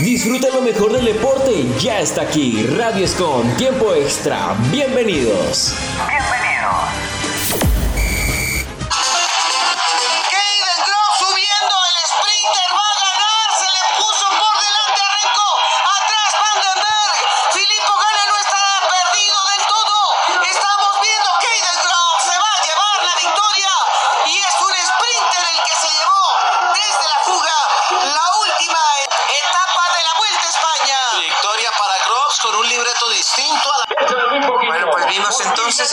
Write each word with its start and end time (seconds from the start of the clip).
Disfruta 0.00 0.48
lo 0.54 0.60
mejor 0.60 0.92
del 0.92 1.06
deporte, 1.06 1.64
ya 1.80 2.00
está 2.00 2.22
aquí, 2.22 2.62
Radio 2.76 3.04
Escon, 3.04 3.56
tiempo 3.56 3.94
extra, 3.94 4.54
bienvenidos. 4.70 5.74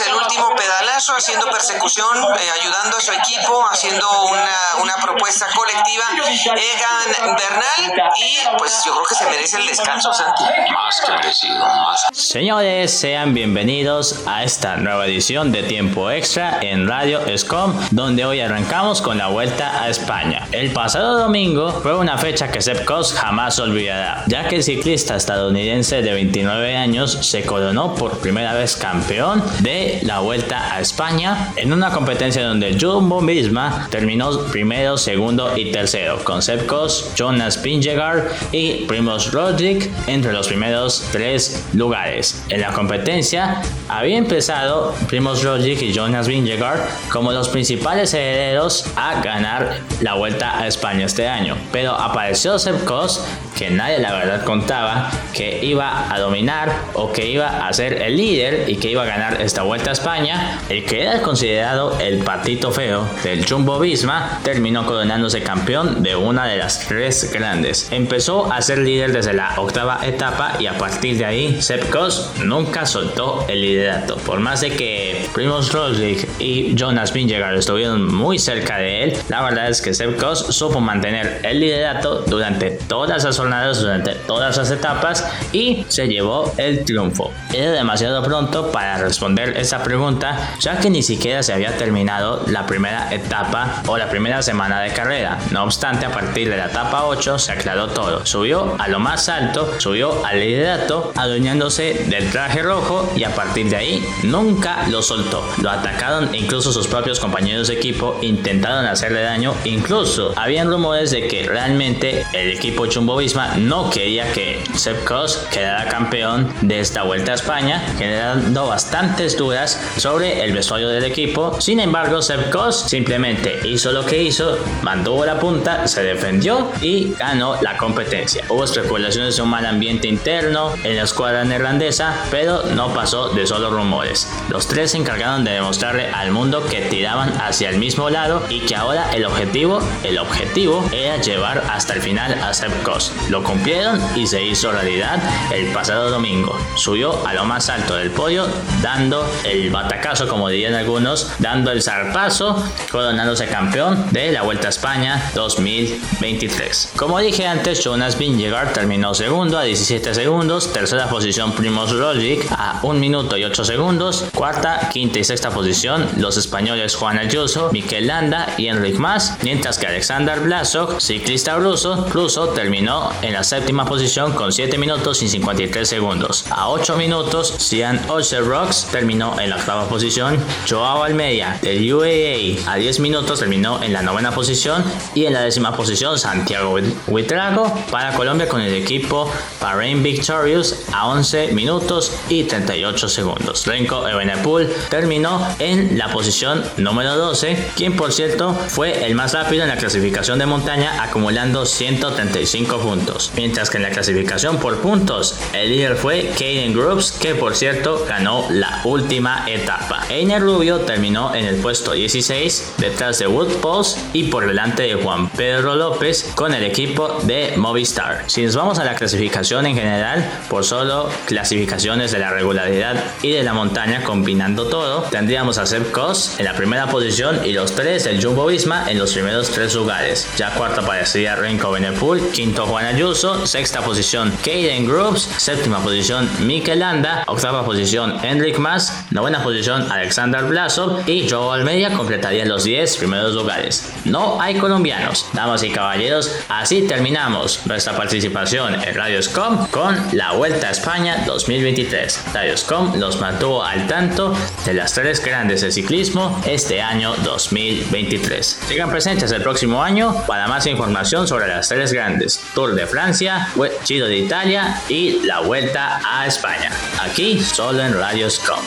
El 0.06 0.14
último 0.14 0.48
pedalazo, 0.56 1.14
haciendo 1.14 1.46
persecución, 1.46 2.16
eh, 2.38 2.60
ayudando 2.60 2.96
a 2.96 3.00
su 3.00 3.12
equipo, 3.12 3.64
haciendo 3.70 4.06
una, 4.30 4.82
una 4.82 4.96
propuesta 4.96 5.46
colectiva. 5.54 6.04
Egan 6.14 7.36
Bernal, 7.36 8.10
y 8.16 8.56
pues 8.58 8.82
yo 8.84 8.92
creo 8.92 9.04
que 9.08 9.14
se 9.14 9.24
merece 9.26 9.58
el 9.58 9.66
descanso, 9.66 10.12
Santi. 10.12 10.44
Más 10.72 11.00
que 11.00 11.12
merecido, 11.12 11.58
más. 11.58 12.04
Señores, 12.12 12.98
sean 12.98 13.34
bienvenidos 13.34 14.22
a 14.26 14.44
esta 14.44 14.76
nueva 14.76 15.06
edición 15.06 15.52
de 15.52 15.62
Tiempo 15.62 16.10
Extra 16.10 16.58
en 16.60 16.88
Radio 16.88 17.22
Scom, 17.36 17.78
donde 17.90 18.24
hoy 18.24 18.40
arrancamos 18.40 19.00
con 19.00 19.18
la 19.18 19.28
vuelta 19.28 19.82
a 19.82 19.88
España. 19.88 20.48
El 20.52 20.72
pasado 20.72 21.18
domingo 21.18 21.80
fue 21.82 21.96
una 21.96 22.18
fecha 22.18 22.50
que 22.50 22.60
Sepp 22.60 22.84
Kuss 22.84 23.14
jamás 23.14 23.58
olvidará, 23.58 24.24
ya 24.26 24.48
que 24.48 24.56
el 24.56 24.64
ciclista 24.64 25.16
estadounidense 25.16 26.02
de 26.02 26.12
29 26.12 26.76
años 26.76 27.18
se 27.22 27.44
coronó 27.44 27.94
por 27.94 28.18
primera 28.18 28.54
vez 28.54 28.76
campeón 28.76 29.13
de 29.60 30.00
la 30.02 30.18
Vuelta 30.18 30.74
a 30.74 30.80
España 30.80 31.52
en 31.54 31.72
una 31.72 31.90
competencia 31.90 32.44
donde 32.44 32.76
Jumbo 32.80 33.20
misma 33.20 33.86
terminó 33.88 34.40
primero, 34.46 34.98
segundo 34.98 35.56
y 35.56 35.70
tercero, 35.70 36.18
con 36.24 36.42
Sepkos, 36.42 37.12
Jonas 37.14 37.62
Vingegaard 37.62 38.24
y 38.50 38.86
Primoz 38.86 39.30
Roglic 39.30 39.88
entre 40.08 40.32
los 40.32 40.48
primeros 40.48 41.06
tres 41.12 41.64
lugares. 41.74 42.42
En 42.48 42.60
la 42.60 42.72
competencia 42.72 43.62
había 43.88 44.18
empezado 44.18 44.92
Primoz 45.06 45.44
Roglic 45.44 45.80
y 45.82 45.92
Jonas 45.92 46.26
Vingegaard 46.26 46.80
como 47.08 47.30
los 47.30 47.48
principales 47.48 48.12
herederos 48.14 48.84
a 48.96 49.20
ganar 49.20 49.78
la 50.00 50.14
Vuelta 50.14 50.58
a 50.58 50.66
España 50.66 51.06
este 51.06 51.28
año, 51.28 51.56
pero 51.70 51.92
apareció 51.92 52.58
Sepkos 52.58 53.24
que 53.56 53.70
nadie 53.70 53.98
la 53.98 54.12
verdad 54.12 54.44
contaba 54.44 55.10
que 55.32 55.64
iba 55.64 56.12
a 56.12 56.18
dominar 56.18 56.72
o 56.94 57.12
que 57.12 57.26
iba 57.26 57.66
a 57.66 57.72
ser 57.72 58.02
el 58.02 58.16
líder 58.16 58.68
y 58.68 58.76
que 58.76 58.90
iba 58.90 59.02
a 59.02 59.06
ganar 59.06 59.40
esta 59.40 59.62
vuelta 59.62 59.90
a 59.90 59.92
España, 59.92 60.58
el 60.68 60.84
que 60.84 61.02
era 61.02 61.22
considerado 61.22 61.98
el 62.00 62.18
patito 62.18 62.70
feo 62.70 63.08
del 63.22 63.46
Jumbo 63.46 63.78
Visma 63.78 64.40
terminó 64.42 64.86
coronándose 64.86 65.42
campeón 65.42 66.02
de 66.02 66.16
una 66.16 66.46
de 66.46 66.56
las 66.56 66.86
tres 66.86 67.30
grandes. 67.32 67.88
Empezó 67.90 68.52
a 68.52 68.60
ser 68.62 68.78
líder 68.78 69.12
desde 69.12 69.32
la 69.32 69.54
octava 69.60 70.00
etapa 70.04 70.56
y 70.58 70.66
a 70.66 70.78
partir 70.78 71.18
de 71.18 71.24
ahí 71.24 71.62
Sepp 71.62 71.90
Kuss 71.90 72.30
nunca 72.44 72.86
soltó 72.86 73.44
el 73.48 73.60
liderato. 73.60 74.16
Por 74.16 74.40
más 74.40 74.60
de 74.60 74.70
que 74.70 75.28
Primoz 75.34 75.72
Roglic 75.72 76.28
y 76.38 76.74
Jonas 76.74 77.12
Vingegaard 77.12 77.56
estuvieron 77.56 78.12
muy 78.12 78.38
cerca 78.38 78.78
de 78.78 79.04
él, 79.04 79.16
la 79.28 79.42
verdad 79.42 79.68
es 79.68 79.80
que 79.80 79.94
Sepp 79.94 80.20
Kuss 80.20 80.38
supo 80.54 80.80
mantener 80.80 81.40
el 81.42 81.60
liderato 81.60 82.20
durante 82.26 82.70
todas 82.70 83.24
las 83.24 83.38
durante 83.50 84.14
todas 84.26 84.56
las 84.56 84.70
etapas 84.70 85.24
y 85.52 85.84
se 85.88 86.08
llevó 86.08 86.52
el 86.56 86.84
triunfo. 86.84 87.32
Era 87.52 87.72
demasiado 87.72 88.22
pronto 88.22 88.72
para 88.72 88.98
responder 88.98 89.56
esa 89.56 89.82
pregunta, 89.82 90.54
ya 90.60 90.78
que 90.78 90.90
ni 90.90 91.02
siquiera 91.02 91.42
se 91.42 91.52
había 91.52 91.76
terminado 91.76 92.44
la 92.48 92.66
primera 92.66 93.12
etapa 93.12 93.82
o 93.86 93.98
la 93.98 94.08
primera 94.08 94.42
semana 94.42 94.80
de 94.80 94.92
carrera. 94.92 95.38
No 95.50 95.64
obstante, 95.64 96.06
a 96.06 96.10
partir 96.10 96.48
de 96.48 96.56
la 96.56 96.66
etapa 96.66 97.04
8 97.04 97.38
se 97.38 97.52
aclaró 97.52 97.88
todo. 97.88 98.24
Subió 98.24 98.76
a 98.78 98.88
lo 98.88 98.98
más 98.98 99.28
alto, 99.28 99.74
subió 99.78 100.24
al 100.24 100.40
liderato, 100.40 101.12
adueñándose 101.14 102.06
del 102.08 102.30
traje 102.30 102.62
rojo 102.62 103.12
y 103.16 103.24
a 103.24 103.34
partir 103.34 103.68
de 103.68 103.76
ahí 103.76 104.04
nunca 104.22 104.86
lo 104.88 105.02
soltó. 105.02 105.44
Lo 105.62 105.70
atacaron 105.70 106.34
incluso 106.34 106.72
sus 106.72 106.86
propios 106.86 107.20
compañeros 107.20 107.68
de 107.68 107.74
equipo, 107.74 108.18
intentaron 108.22 108.86
hacerle 108.86 109.22
daño, 109.22 109.54
incluso 109.64 110.32
habían 110.36 110.70
rumores 110.70 111.10
de 111.10 111.28
que 111.28 111.46
realmente 111.46 112.24
el 112.32 112.50
equipo 112.50 112.86
Chumbo 112.86 113.16
No 113.56 113.90
quería 113.90 114.30
que 114.32 114.62
Sepp 114.74 115.06
Kuss 115.06 115.38
quedara 115.50 115.88
campeón 115.88 116.52
de 116.60 116.80
esta 116.80 117.02
vuelta 117.02 117.32
a 117.32 117.34
España, 117.34 117.82
generando 117.98 118.68
bastantes 118.68 119.36
dudas 119.36 119.82
sobre 119.96 120.44
el 120.44 120.52
vestuario 120.52 120.88
del 120.88 121.04
equipo. 121.04 121.60
Sin 121.60 121.80
embargo, 121.80 122.22
Sepp 122.22 122.54
simplemente 122.70 123.60
hizo 123.64 123.90
lo 123.90 124.06
que 124.06 124.22
hizo, 124.22 124.58
mantuvo 124.82 125.24
la 125.26 125.38
punta, 125.40 125.88
se 125.88 126.02
defendió 126.02 126.70
y 126.80 127.12
ganó 127.14 127.60
la 127.60 127.76
competencia. 127.76 128.44
Hubo 128.48 128.64
especulaciones 128.64 129.36
de 129.36 129.42
un 129.42 129.50
mal 129.50 129.66
ambiente 129.66 130.06
interno 130.06 130.72
en 130.84 130.96
la 130.96 131.02
escuadra 131.02 131.44
neerlandesa, 131.44 132.14
pero 132.30 132.62
no 132.74 132.94
pasó 132.94 133.30
de 133.30 133.46
solo 133.46 133.70
rumores. 133.70 134.30
Los 134.48 134.68
tres 134.68 134.92
se 134.92 134.98
encargaron 134.98 135.44
de 135.44 135.52
demostrarle 135.52 136.08
al 136.08 136.30
mundo 136.30 136.64
que 136.64 136.82
tiraban 136.82 137.32
hacia 137.40 137.70
el 137.70 137.78
mismo 137.78 138.10
lado 138.10 138.44
y 138.48 138.60
que 138.60 138.76
ahora 138.76 139.10
el 139.12 139.24
objetivo, 139.24 139.80
el 140.04 140.18
objetivo 140.18 140.88
era 140.92 141.20
llevar 141.20 141.64
hasta 141.70 141.94
el 141.94 142.02
final 142.02 142.34
a 142.34 142.54
Sepp 142.54 142.84
Kuss. 142.84 143.12
Lo 143.28 143.42
cumplieron 143.42 144.00
y 144.14 144.26
se 144.26 144.42
hizo 144.42 144.70
realidad 144.72 145.18
el 145.52 145.66
pasado 145.72 146.10
domingo. 146.10 146.58
Subió 146.76 147.26
a 147.26 147.34
lo 147.34 147.44
más 147.44 147.68
alto 147.68 147.94
del 147.96 148.10
podio 148.10 148.46
dando 148.82 149.28
el 149.44 149.70
batacazo, 149.70 150.28
como 150.28 150.48
dirían 150.48 150.74
algunos, 150.74 151.32
dando 151.38 151.70
el 151.70 151.82
zarpazo, 151.82 152.62
coronándose 152.90 153.46
campeón 153.46 154.06
de 154.12 154.32
la 154.32 154.42
Vuelta 154.42 154.68
a 154.68 154.70
España 154.70 155.30
2023. 155.34 156.92
Como 156.96 157.18
dije 157.18 157.46
antes, 157.46 157.82
Jonas 157.82 158.18
Vingegaard 158.18 158.72
terminó 158.72 159.14
segundo 159.14 159.58
a 159.58 159.64
17 159.64 160.14
segundos, 160.14 160.72
tercera 160.72 161.08
posición 161.08 161.52
Primoz 161.52 161.92
Roglic 161.92 162.46
a 162.50 162.80
1 162.82 162.98
minuto 162.98 163.36
y 163.36 163.44
8 163.44 163.64
segundos, 163.64 164.26
cuarta, 164.34 164.88
quinta 164.92 165.18
y 165.18 165.24
sexta 165.24 165.50
posición 165.50 166.08
los 166.16 166.36
españoles 166.36 166.94
Juan 166.96 167.18
Ayuso, 167.18 167.70
Mikel 167.72 168.06
Landa 168.06 168.54
y 168.56 168.68
Enric 168.68 168.96
Mas, 168.96 169.38
mientras 169.42 169.78
que 169.78 169.86
Alexander 169.86 170.40
Blasov, 170.40 171.00
ciclista 171.00 171.56
ruso, 171.56 172.06
ruso 172.10 172.48
terminó 172.48 173.10
en 173.22 173.32
la 173.32 173.44
séptima 173.44 173.84
posición 173.84 174.32
con 174.32 174.52
7 174.52 174.78
minutos 174.78 175.22
y 175.22 175.28
53 175.28 175.88
segundos. 175.88 176.44
A 176.50 176.68
8 176.68 176.96
minutos, 176.96 177.54
Sian 177.58 178.00
Rocks 178.08 178.88
terminó 178.90 179.38
en 179.40 179.50
la 179.50 179.56
octava 179.56 179.88
posición. 179.88 180.38
Joao 180.68 181.02
Almeida 181.04 181.58
del 181.62 181.92
UAA 181.92 182.70
a 182.70 182.76
10 182.76 183.00
minutos 183.00 183.40
terminó 183.40 183.82
en 183.82 183.92
la 183.92 184.02
novena 184.02 184.32
posición 184.32 184.84
y 185.14 185.26
en 185.26 185.32
la 185.32 185.42
décima 185.42 185.76
posición 185.76 186.18
Santiago 186.18 186.76
Huitrago 187.06 187.72
para 187.90 188.14
Colombia 188.14 188.48
con 188.48 188.60
el 188.60 188.74
equipo 188.74 189.30
Bahrain 189.60 190.02
Victorious 190.02 190.84
a 190.92 191.06
11 191.08 191.52
minutos 191.52 192.12
y 192.28 192.44
38 192.44 193.08
segundos. 193.08 193.66
Renko 193.66 194.06
Ebenepoel 194.08 194.72
terminó 194.90 195.46
en 195.58 195.98
la 195.98 196.08
posición 196.08 196.64
número 196.76 197.16
12, 197.16 197.72
quien 197.76 197.96
por 197.96 198.12
cierto 198.12 198.54
fue 198.68 199.06
el 199.06 199.14
más 199.14 199.32
rápido 199.32 199.62
en 199.62 199.68
la 199.68 199.76
clasificación 199.76 200.38
de 200.38 200.46
montaña 200.46 201.02
acumulando 201.02 201.66
135 201.66 202.78
puntos. 202.78 203.03
Mientras 203.36 203.70
que 203.70 203.76
en 203.76 203.82
la 203.82 203.90
clasificación 203.90 204.58
por 204.58 204.80
puntos 204.80 205.38
el 205.52 205.70
líder 205.70 205.96
fue 205.96 206.30
Kaden 206.30 206.72
Groups 206.72 207.12
que 207.12 207.34
por 207.34 207.54
cierto 207.54 208.04
ganó 208.08 208.46
la 208.50 208.80
última 208.84 209.44
etapa. 209.48 210.06
Einer 210.08 210.42
Rubio 210.42 210.80
terminó 210.80 211.34
en 211.34 211.44
el 211.44 211.56
puesto 211.56 211.92
16 211.92 212.74
detrás 212.78 213.18
de 213.18 213.26
Wood 213.26 213.54
Post 213.56 213.98
y 214.12 214.24
por 214.24 214.46
delante 214.46 214.84
de 214.84 214.94
Juan 214.94 215.28
Pedro 215.30 215.76
López 215.76 216.32
con 216.34 216.54
el 216.54 216.64
equipo 216.64 217.20
de 217.24 217.54
Movistar. 217.56 218.24
Si 218.26 218.42
nos 218.42 218.56
vamos 218.56 218.78
a 218.78 218.84
la 218.84 218.94
clasificación 218.94 219.66
en 219.66 219.76
general, 219.76 220.28
por 220.48 220.64
solo 220.64 221.10
clasificaciones 221.26 222.12
de 222.12 222.18
la 222.18 222.30
regularidad 222.30 223.02
y 223.22 223.30
de 223.30 223.42
la 223.42 223.54
montaña 223.54 224.02
combinando 224.02 224.66
todo, 224.66 225.02
tendríamos 225.02 225.58
a 225.58 225.66
Seb 225.66 225.90
Kos 225.90 226.38
en 226.38 226.44
la 226.44 226.54
primera 226.54 226.86
posición 226.86 227.44
y 227.44 227.52
los 227.52 227.74
tres 227.74 228.04
del 228.04 228.22
Jumbo 228.24 228.46
Visma 228.46 228.90
en 228.90 228.98
los 228.98 229.12
primeros 229.12 229.50
tres 229.50 229.74
lugares. 229.74 230.28
Ya 230.36 230.54
cuarta 230.54 230.80
aparecería 230.80 231.36
Renko 231.36 231.70
Benepool, 231.70 232.30
quinto 232.30 232.66
Juan 232.66 232.84
Ayuso, 232.94 233.44
sexta 233.44 233.80
posición 233.80 234.30
Kaden 234.44 234.86
Groups, 234.86 235.22
séptima 235.38 235.80
posición 235.82 236.30
Mikel 236.46 236.78
Landa, 236.78 237.24
octava 237.26 237.64
posición 237.64 238.24
Enric 238.24 238.56
Mas, 238.58 239.06
Novena 239.10 239.42
posición 239.42 239.90
Alexander 239.90 240.44
Blasov 240.44 241.02
y 241.08 241.28
Joe 241.28 241.58
Almeida 241.58 241.90
completarían 241.90 242.48
los 242.48 242.62
10 242.62 242.98
primeros 242.98 243.34
lugares. 243.34 243.92
No 244.04 244.40
hay 244.40 244.54
colombianos. 244.58 245.26
Damas 245.32 245.64
y 245.64 245.70
caballeros, 245.70 246.38
así 246.48 246.82
terminamos 246.82 247.66
nuestra 247.66 247.96
participación 247.96 248.76
en 248.76 248.94
Radioscom 248.94 249.66
con 249.72 249.98
la 250.12 250.30
Vuelta 250.34 250.68
a 250.68 250.70
España 250.70 251.24
2023. 251.26 252.26
Radioscom 252.32 252.96
los 253.00 253.20
mantuvo 253.20 253.64
al 253.64 253.88
tanto 253.88 254.32
de 254.64 254.72
las 254.72 254.94
tres 254.94 255.20
grandes 255.20 255.62
de 255.62 255.72
ciclismo 255.72 256.40
este 256.46 256.80
año 256.80 257.12
2023. 257.24 258.60
Sigan 258.68 258.88
presentes 258.88 259.32
el 259.32 259.42
próximo 259.42 259.82
año 259.82 260.14
para 260.28 260.46
más 260.46 260.64
información 260.68 261.26
sobre 261.26 261.48
las 261.48 261.68
tres 261.68 261.92
grandes 261.92 262.40
Tour 262.54 262.76
de 262.76 262.83
Francia, 262.86 263.48
Chiro 263.84 264.06
de 264.06 264.18
Italia 264.18 264.80
y 264.88 265.20
la 265.24 265.40
vuelta 265.40 266.00
a 266.04 266.26
España. 266.26 266.70
Aquí 267.00 267.40
solo 267.40 267.82
en 267.82 267.94
Radio 267.94 268.30
Scom. 268.30 268.64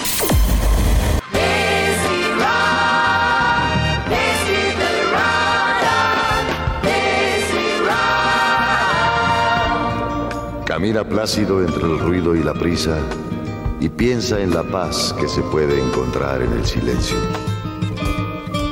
Camina 10.65 11.03
plácido 11.03 11.61
entre 11.61 11.83
el 11.83 11.97
ruido 11.97 12.35
y 12.35 12.43
la 12.43 12.53
prisa 12.53 12.99
y 13.79 13.89
piensa 13.89 14.39
en 14.39 14.53
la 14.53 14.63
paz 14.63 15.13
que 15.19 15.27
se 15.27 15.41
puede 15.41 15.81
encontrar 15.81 16.41
en 16.41 16.51
el 16.53 16.65
silencio. 16.65 17.17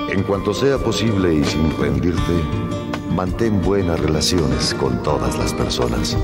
En 0.09 0.23
cuanto 0.23 0.53
sea 0.53 0.77
posible 0.77 1.33
y 1.33 1.43
sin 1.43 1.75
rendirte, 1.77 2.64
mantén 3.15 3.61
buenas 3.61 3.97
relaciones 3.97 4.73
con 4.73 5.01
todas 5.01 5.37
las 5.37 5.53
personas. 5.53 6.17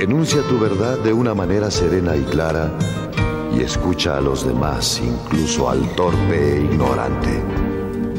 Enuncia 0.00 0.40
tu 0.48 0.58
verdad 0.58 0.98
de 0.98 1.12
una 1.12 1.34
manera 1.34 1.70
serena 1.70 2.16
y 2.16 2.22
clara 2.22 2.72
y 3.54 3.60
escucha 3.60 4.16
a 4.16 4.20
los 4.22 4.46
demás, 4.46 5.00
incluso 5.04 5.68
al 5.68 5.86
torpe 5.94 6.56
e 6.56 6.60
ignorante. 6.62 7.44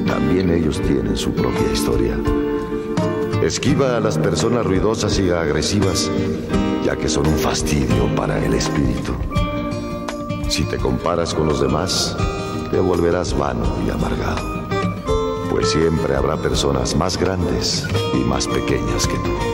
También 0.06 0.52
ellos 0.52 0.80
tienen 0.82 1.18
su 1.18 1.34
propia 1.34 1.72
historia. 1.72 2.20
Esquiva 3.42 3.98
a 3.98 4.00
las 4.00 4.20
personas 4.20 4.64
ruidosas 4.64 5.18
y 5.18 5.32
agresivas, 5.32 6.12
ya 6.86 6.96
que 6.96 7.10
son 7.10 7.26
un 7.26 7.38
fastidio 7.40 8.14
para 8.16 8.46
el 8.46 8.54
espíritu. 8.54 9.14
Si 10.50 10.64
te 10.66 10.78
comparas 10.78 11.34
con 11.34 11.48
los 11.48 11.60
demás, 11.60 12.16
te 12.70 12.80
volverás 12.80 13.36
vano 13.36 13.66
y 13.86 13.90
amargado, 13.90 14.63
pues 15.54 15.70
siempre 15.70 16.16
habrá 16.16 16.36
personas 16.36 16.96
más 16.96 17.16
grandes 17.16 17.86
y 18.16 18.24
más 18.24 18.48
pequeñas 18.48 19.06
que 19.08 19.14
tú. 19.18 19.54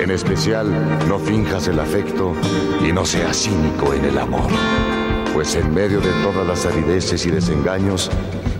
En 0.00 0.10
especial, 0.10 1.08
no 1.08 1.18
finjas 1.18 1.68
el 1.68 1.78
afecto 1.78 2.34
y 2.86 2.92
no 2.92 3.04
seas 3.06 3.36
cínico 3.36 3.94
en 3.94 4.04
el 4.04 4.18
amor, 4.18 4.50
pues 5.32 5.54
en 5.54 5.72
medio 5.72 6.00
de 6.00 6.10
todas 6.22 6.46
las 6.46 6.66
arideces 6.66 7.24
y 7.26 7.30
desengaños, 7.30 8.10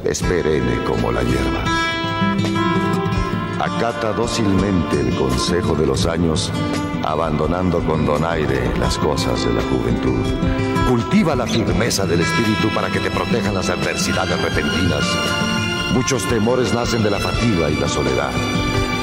es 0.04 0.22
perenne 0.22 0.82
como 0.84 1.12
la 1.12 1.22
hierba. 1.22 1.64
Acata 3.60 4.12
dócilmente 4.12 5.00
el 5.00 5.14
consejo 5.16 5.74
de 5.74 5.86
los 5.86 6.06
años, 6.06 6.50
abandonando 7.02 7.80
con 7.80 8.06
donaire 8.06 8.72
las 8.78 8.96
cosas 8.98 9.44
de 9.44 9.54
la 9.54 9.62
juventud. 9.62 10.24
Cultiva 10.88 11.34
la 11.34 11.46
firmeza 11.46 12.06
del 12.06 12.20
espíritu 12.20 12.68
para 12.74 12.88
que 12.88 13.00
te 13.00 13.10
protejan 13.10 13.54
las 13.54 13.68
adversidades 13.70 14.40
repentinas. 14.40 15.04
Muchos 15.92 16.26
temores 16.28 16.72
nacen 16.72 17.02
de 17.02 17.10
la 17.10 17.18
fatiga 17.18 17.70
y 17.70 17.76
la 17.76 17.88
soledad 17.88 18.30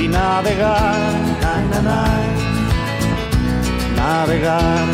y 0.00 0.08
navegar, 0.08 0.96
navegar. 3.96 4.86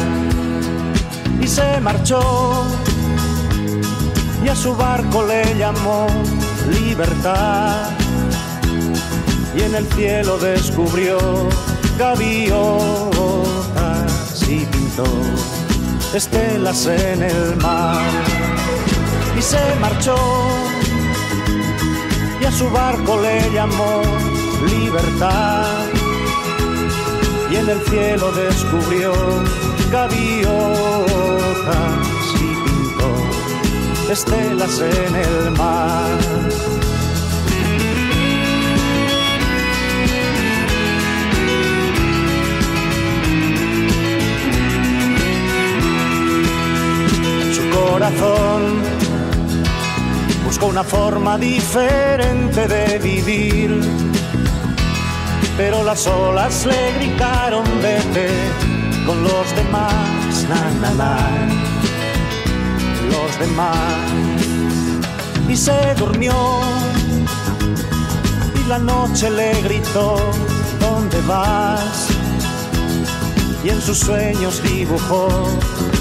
Y 1.41 1.47
se 1.47 1.81
marchó 1.81 2.65
y 4.45 4.49
a 4.49 4.57
su 4.57 4.75
barco 4.75 5.25
le 5.27 5.57
llamó 5.57 6.07
libertad 6.71 7.91
y 9.57 9.63
en 9.63 9.75
el 9.77 9.87
cielo 9.93 10.39
descubrió 10.39 11.19
gaviotas 11.99 12.53
y 14.49 14.67
pintó 14.67 15.07
estelas 16.15 16.87
en 16.87 17.23
el 17.23 17.57
mar 17.57 18.03
y 19.39 19.43
se 19.43 19.61
marchó 19.81 20.17
y 22.41 22.45
a 22.45 22.51
su 22.51 22.69
barco 22.71 23.21
le 23.21 23.53
llamó 23.53 24.03
libertad 24.67 25.87
y 27.51 27.57
en 27.57 27.69
el 27.69 27.81
cielo 27.83 28.33
descubrió 28.33 29.13
gaviotas 29.91 30.47
y 32.35 32.47
pintó 32.65 34.13
estelas 34.13 34.81
en 34.81 35.17
el 35.17 35.51
mar. 35.53 36.19
En 47.43 47.55
su 47.55 47.71
corazón 47.71 48.63
buscó 50.45 50.67
una 50.67 50.85
forma 50.85 51.39
diferente 51.39 52.67
de 52.67 52.99
vivir 52.99 54.16
pero 55.57 55.83
las 55.83 56.07
olas 56.07 56.67
le 56.67 56.93
gritaron 56.99 57.65
vete 57.83 58.29
con 59.07 59.23
los 59.23 59.57
demás, 59.57 60.47
na, 60.49 60.91
na, 60.95 61.31
los 63.11 63.39
demás. 63.39 63.77
Y 65.49 65.57
se 65.57 65.95
durmió 65.97 66.35
y 68.55 68.69
la 68.69 68.79
noche 68.79 69.31
le 69.31 69.63
gritó, 69.63 70.17
¿dónde 70.81 71.21
vas? 71.23 72.09
Y 73.65 73.71
en 73.71 73.81
sus 73.81 73.99
sueños 73.99 74.63
dibujó 74.63 75.29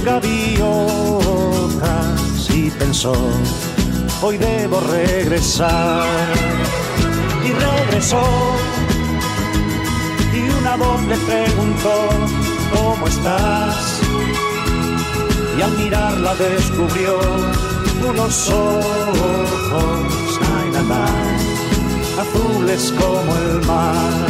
gaviotas 0.04 0.66
y 2.50 2.70
pensó, 2.72 3.14
hoy 4.22 4.38
debo 4.38 4.82
regresar. 4.82 6.06
Y 7.44 7.52
regresó 7.52 8.20
voz 10.78 11.02
le 11.04 11.16
preguntó, 11.18 12.10
¿cómo 12.74 13.08
estás? 13.08 14.02
Y 15.58 15.62
al 15.62 15.72
mirarla 15.78 16.36
descubrió 16.36 17.20
unos 18.08 18.50
ojos, 18.50 20.40
ay, 20.58 20.72
azules 22.20 22.94
como 23.00 23.36
el 23.38 23.66
mar. 23.66 24.28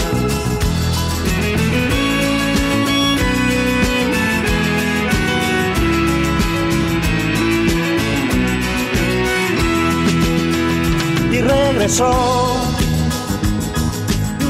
Y 11.32 11.42
regresó 11.42 12.55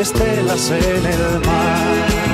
estelas 0.00 0.70
en 0.70 1.06
el 1.06 1.40
mar. 1.46 2.25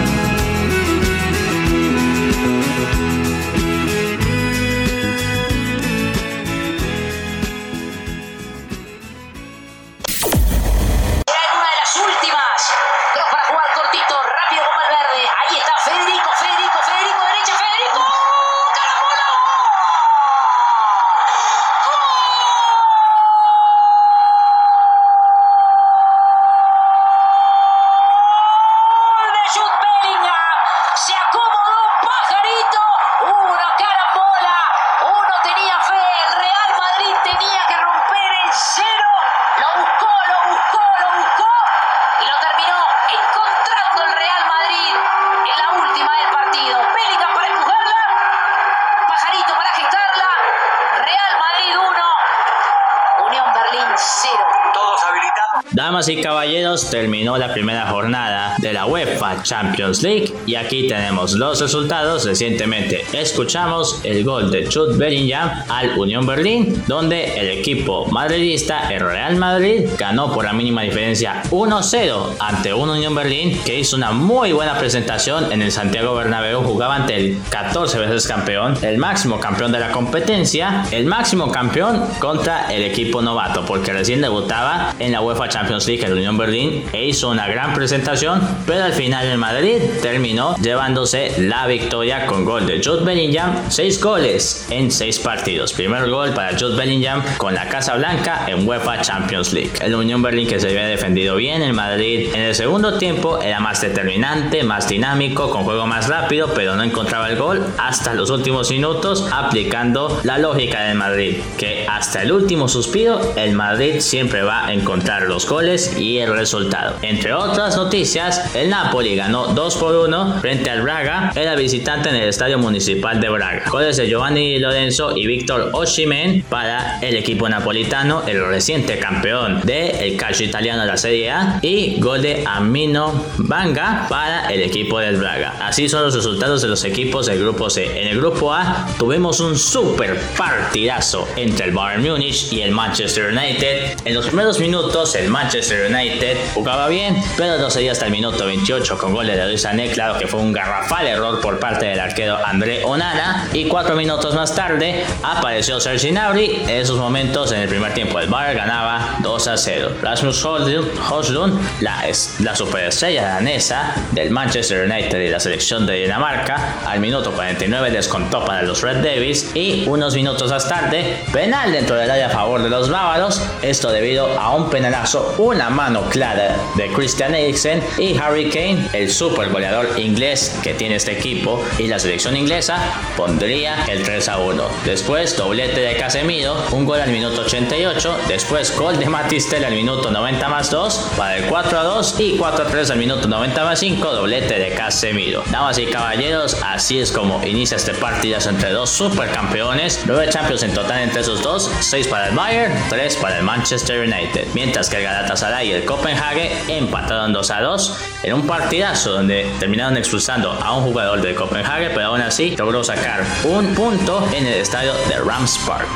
Y 56.09 56.21
caballeros, 56.21 56.91
terminó 56.91 57.39
la 57.39 57.53
primera 57.53 57.87
jornada 57.87 58.32
de 58.59 58.73
la 58.73 58.87
UEFA 58.87 59.43
Champions 59.43 60.03
League 60.03 60.33
y 60.47 60.55
aquí 60.55 60.89
tenemos 60.89 61.33
los 61.33 61.61
resultados. 61.61 62.25
Recientemente 62.25 63.05
escuchamos 63.13 64.01
el 64.05 64.25
gol 64.25 64.51
de 64.51 64.67
Jude 64.67 64.97
Bellingham 64.97 65.51
al 65.69 65.99
Unión 65.99 66.27
Berlín, 66.27 66.83
donde 66.87 67.39
el 67.39 67.59
equipo 67.59 68.07
madridista, 68.07 68.93
el 68.93 69.01
Real 69.01 69.37
Madrid, 69.37 69.89
ganó 69.99 70.33
por 70.33 70.45
la 70.45 70.53
mínima 70.53 70.83
diferencia 70.83 71.43
1-0 71.51 72.37
ante 72.39 72.75
un 72.75 72.91
Unión 72.91 73.15
Berlín 73.15 73.59
que 73.65 73.79
hizo 73.79 73.97
una 73.97 74.13
muy 74.13 74.53
buena 74.53 74.79
presentación 74.79 75.53
en 75.53 75.63
el 75.63 75.73
Santiago 75.73 76.15
Bernabéu. 76.15 76.63
Jugaba 76.63 76.97
ante 76.97 77.17
el 77.17 77.39
14 77.51 77.99
veces 77.99 78.27
campeón, 78.27 78.77
el 78.83 78.99
máximo 78.99 79.41
campeón 79.41 79.73
de 79.73 79.79
la 79.79 79.91
competencia, 79.93 80.85
el 80.91 81.07
máximo 81.07 81.51
campeón 81.51 82.05
contra 82.19 82.73
el 82.73 82.83
equipo 82.83 83.23
novato, 83.23 83.65
porque 83.65 83.93
recién 83.93 84.21
debutaba 84.21 84.95
en 84.99 85.13
la 85.13 85.21
UEFA 85.21 85.49
Champions 85.49 85.87
League, 85.87 86.05
el 86.05 86.15
Unión 86.15 86.37
Berlín, 86.37 86.85
e 86.93 87.07
hizo 87.07 87.31
una 87.31 87.47
gran 87.49 87.75
presentación, 87.75 88.42
pero 88.67 88.85
al 88.85 88.93
final 88.93 89.27
el 89.27 89.39
Madrid 89.39 89.83
terminó 90.01 90.57
llevándose 90.57 91.35
la 91.39 91.67
victoria 91.67 92.27
con 92.27 92.45
gol 92.45 92.67
de 92.67 92.83
Jude 92.83 93.05
Bellingham, 93.05 93.71
6 93.71 94.01
goles 94.01 94.67
en 94.71 94.91
6 94.91 95.19
partidos. 95.21 95.73
Primer 95.73 96.09
gol 96.09 96.33
para 96.35 96.59
Jude 96.59 96.77
Bellingham 96.77 97.23
con 97.37 97.55
la 97.55 97.69
Casa 97.69 97.97
Blanca 97.97 98.47
en 98.47 98.67
UEFA 98.67 99.01
Champions 99.01 99.53
League. 99.53 99.73
El 99.81 99.95
Unión 99.95 100.23
Berlín 100.23 100.47
que 100.47 100.61
se 100.61 100.69
había 100.69 100.87
defendido 100.87 101.37
bien, 101.37 101.63
el 101.63 101.73
Madrid 101.73 102.31
en 102.35 102.43
el 102.43 102.55
segundo 102.55 102.99
tiempo 102.99 103.41
era 103.41 103.61
más 103.61 103.81
determinante, 103.81 104.63
más 104.63 104.89
dinámico, 104.89 105.51
con 105.51 105.65
juego 105.65 105.87
más 105.87 106.09
rápido, 106.09 106.53
pero 106.55 106.77
no 106.77 106.83
encontraba 106.83 107.29
el 107.29 107.37
gol 107.37 107.65
hasta 107.79 108.15
los 108.15 108.31
últimos 108.31 108.71
minutos, 108.71 109.29
aplicando 109.33 110.21
la 110.25 110.39
lógica 110.39 110.83
del 110.83 110.97
Madrid, 110.97 111.37
que 111.57 111.87
hasta 111.89 112.23
el 112.23 112.33
último 112.33 112.69
suspiro 112.69 113.21
el 113.37 113.53
Madrid 113.53 114.01
siempre 114.01 114.43
va 114.43 114.67
a 114.67 114.73
encontrar 114.73 115.23
los 115.23 115.49
goles 115.49 115.97
y 115.99 116.19
el 116.19 116.33
resultado. 116.33 116.97
Entre 117.03 117.33
otras 117.33 117.77
noticias, 117.77 118.32
el 118.55 118.71
Napoli 118.71 119.15
ganó 119.15 119.49
2 119.49 119.77
por 119.77 119.95
1 119.95 120.41
frente 120.41 120.71
al 120.71 120.83
Braga, 120.83 121.33
era 121.35 121.55
visitante 121.55 122.09
en 122.09 122.17
el 122.17 122.29
Estadio 122.29 122.59
Municipal 122.59 123.21
de 123.21 123.29
Braga. 123.29 123.65
Goles 123.71 123.97
de 123.97 124.09
Giovanni 124.09 124.59
Lorenzo 124.59 125.17
y 125.17 125.27
Víctor 125.27 125.71
Oshimen 125.73 126.43
para 126.49 126.99
el 127.01 127.17
equipo 127.17 127.49
napolitano, 127.49 128.23
el 128.27 128.45
reciente 128.47 128.99
campeón 128.99 129.61
del 129.65 129.91
el 129.97 130.17
calcio 130.17 130.47
italiano 130.47 130.83
de 130.83 130.89
la 130.89 130.97
Serie 130.97 131.31
A, 131.31 131.59
y 131.63 132.01
gol 132.01 132.23
de 132.23 132.45
Amino 132.47 133.25
Banga 133.39 134.07
para 134.09 134.47
el 134.53 134.63
equipo 134.63 134.99
del 134.99 135.17
Braga. 135.17 135.55
Así 135.61 135.89
son 135.89 136.03
los 136.03 136.15
resultados 136.15 136.63
de 136.63 136.69
los 136.69 136.85
equipos 136.85 137.27
del 137.27 137.41
grupo 137.41 137.69
C. 137.69 138.01
En 138.01 138.09
el 138.09 138.19
grupo 138.19 138.53
A 138.53 138.87
tuvimos 138.99 139.41
un 139.41 139.59
super 139.59 140.19
partidazo 140.37 141.29
entre 141.37 141.67
el 141.67 141.73
Bayern 141.73 142.03
Munich 142.03 142.53
y 142.53 142.63
el 142.63 142.73
Manchester 142.73 143.33
United. 143.33 143.99
En 144.05 144.15
los 144.15 144.27
primeros 144.27 144.59
minutos 144.59 145.15
el 145.15 145.29
Manchester 145.29 145.91
United 145.91 146.37
jugaba 146.55 146.89
bien, 146.89 147.17
pero 147.37 147.59
no 147.59 147.71
se 147.71 147.83
hasta 147.91 148.07
el 148.07 148.13
minuto 148.13 148.22
28 148.31 148.99
con 148.99 149.13
goles 149.13 149.37
de 149.37 149.47
Luis 149.47 149.63
Sané, 149.63 149.91
claro 149.91 150.17
que 150.19 150.29
fue 150.29 150.41
un 150.41 150.53
garrafal 150.53 151.07
error 151.07 151.41
por 151.41 151.59
parte 151.59 151.87
del 151.87 151.99
arquero 151.99 152.39
André 152.45 152.85
Onana, 152.85 153.49
y 153.53 153.67
cuatro 153.67 153.97
minutos 153.97 154.35
más 154.35 154.55
tarde 154.55 155.05
apareció 155.23 155.81
Sergi 155.81 156.11
Gnabry, 156.11 156.63
en 156.63 156.71
esos 156.71 156.99
momentos 156.99 157.51
en 157.53 157.61
el 157.61 157.69
primer 157.69 157.95
tiempo 157.95 158.21
el 158.21 158.29
Bayern 158.29 158.59
ganaba 158.59 159.17
2 159.21 159.49
a 159.49 159.57
0. 159.57 159.97
Rasmus 160.01 160.45
Højlund, 160.45 161.61
la, 161.81 162.05
la 162.39 162.57
superestrella 162.57 163.25
danesa 163.25 163.95
del 164.13 164.31
Manchester 164.31 164.89
United 164.89 165.21
y 165.21 165.29
la 165.29 165.41
selección 165.41 165.85
de 165.85 165.95
Dinamarca, 165.95 166.79
al 166.87 167.01
minuto 167.01 167.33
49 167.33 167.91
descontó 167.91 168.45
para 168.45 168.63
los 168.63 168.83
Red 168.83 168.99
Devils 168.99 169.51
y 169.55 169.85
unos 169.89 170.15
minutos 170.15 170.51
más 170.51 170.69
tarde, 170.69 171.25
penal 171.33 171.73
dentro 171.73 171.97
del 171.97 172.11
área 172.11 172.29
a 172.29 172.31
favor 172.31 172.63
de 172.63 172.71
los 172.71 172.89
bávaros, 172.89 173.43
esto 173.63 173.91
debido 173.91 174.39
a 174.39 174.55
un 174.55 174.71
penalazo, 174.71 175.35
una 175.39 175.71
mano 175.71 176.03
clara 176.09 176.57
de 176.77 176.93
Christian 176.93 177.35
Eriksen 177.35 177.83
y 177.99 178.12
Harry 178.19 178.49
Kane, 178.51 178.89
el 178.93 179.11
super 179.11 179.49
goleador 179.51 179.99
inglés 179.99 180.59
que 180.63 180.75
tiene 180.75 180.97
este 180.97 181.13
equipo 181.13 181.65
y 181.79 181.87
la 181.87 181.99
selección 181.99 182.37
inglesa, 182.37 182.79
pondría 183.17 183.85
el 183.87 184.03
3 184.03 184.29
a 184.29 184.39
1. 184.39 184.69
Después, 184.85 185.37
doblete 185.37 185.81
de 185.81 185.97
Casemiro, 185.97 186.57
un 186.73 186.85
gol 186.85 187.01
al 187.01 187.11
minuto 187.11 187.43
88, 187.43 188.19
después 188.29 188.77
gol 188.77 188.99
de 188.99 189.07
Matistel 189.09 189.65
al 189.65 189.75
minuto 189.75 190.11
90 190.11 190.49
más 190.49 190.71
2, 190.71 191.13
para 191.17 191.37
el 191.37 191.47
4 191.47 191.79
a 191.79 191.83
2 191.85 192.17
y 192.19 192.37
4 192.37 192.65
a 192.65 192.69
3 192.69 192.91
al 192.91 192.99
minuto 192.99 193.29
90 193.29 193.65
más 193.65 193.79
5, 193.79 194.13
doblete 194.13 194.59
de 194.59 194.71
Casemiro. 194.71 195.43
Damas 195.51 195.79
y 195.79 195.87
caballeros, 195.87 196.57
así 196.63 196.99
es 196.99 197.13
como 197.13 197.43
inicia 197.45 197.77
este 197.77 197.95
partidazo 197.95 198.51
entre 198.51 198.71
dos 198.71 198.91
supercampeones, 198.91 200.03
9 200.07 200.29
Champions 200.31 200.63
en 200.63 200.75
total 200.75 201.03
entre 201.03 201.21
esos 201.21 201.43
dos, 201.43 201.71
6 201.81 202.09
para 202.09 202.29
el 202.29 202.35
Bayern, 202.35 202.75
3 202.89 203.17
para 203.17 203.39
el 203.39 203.45
Manchester 203.45 204.01
United, 204.01 204.49
mientras 204.55 204.89
que 204.89 204.97
el 204.97 205.05
Galatasaray 205.05 205.69
y 205.69 205.73
el 205.73 205.85
Copenhague 205.85 206.53
empataron 206.69 207.33
2 207.33 207.51
a 207.51 207.61
2 207.61 207.99
en 208.23 208.35
un 208.35 208.47
partidazo 208.47 209.13
donde 209.13 209.51
terminaron 209.59 209.97
expulsando 209.97 210.53
a 210.53 210.77
un 210.77 210.85
jugador 210.85 211.21
del 211.21 211.35
Copenhague, 211.35 211.91
pero 211.91 212.09
aún 212.09 212.21
así 212.21 212.57
logró 212.57 212.85
sacar 212.85 213.25
un 213.45 213.75
punto 213.75 214.27
en 214.33 214.47
el 214.47 214.55
estadio 214.55 214.95
de 215.09 215.17
Rams 215.19 215.59
Park. 215.67 215.89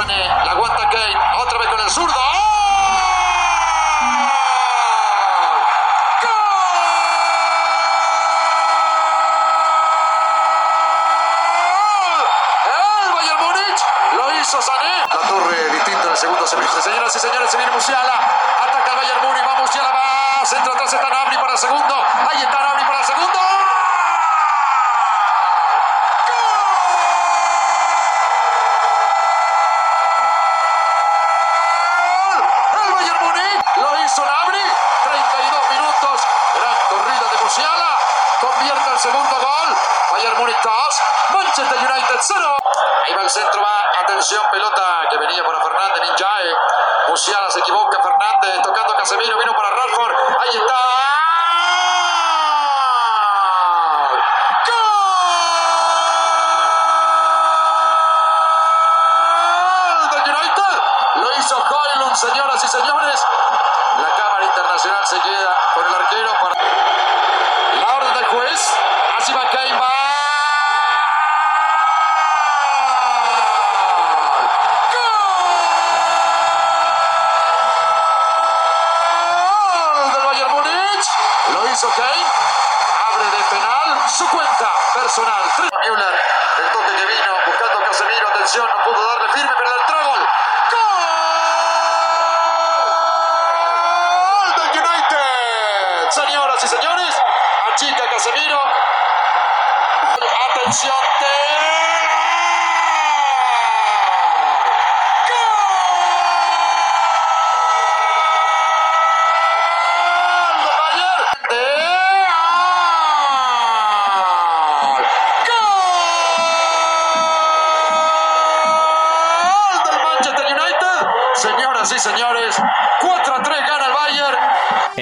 Señores, 121.99 122.57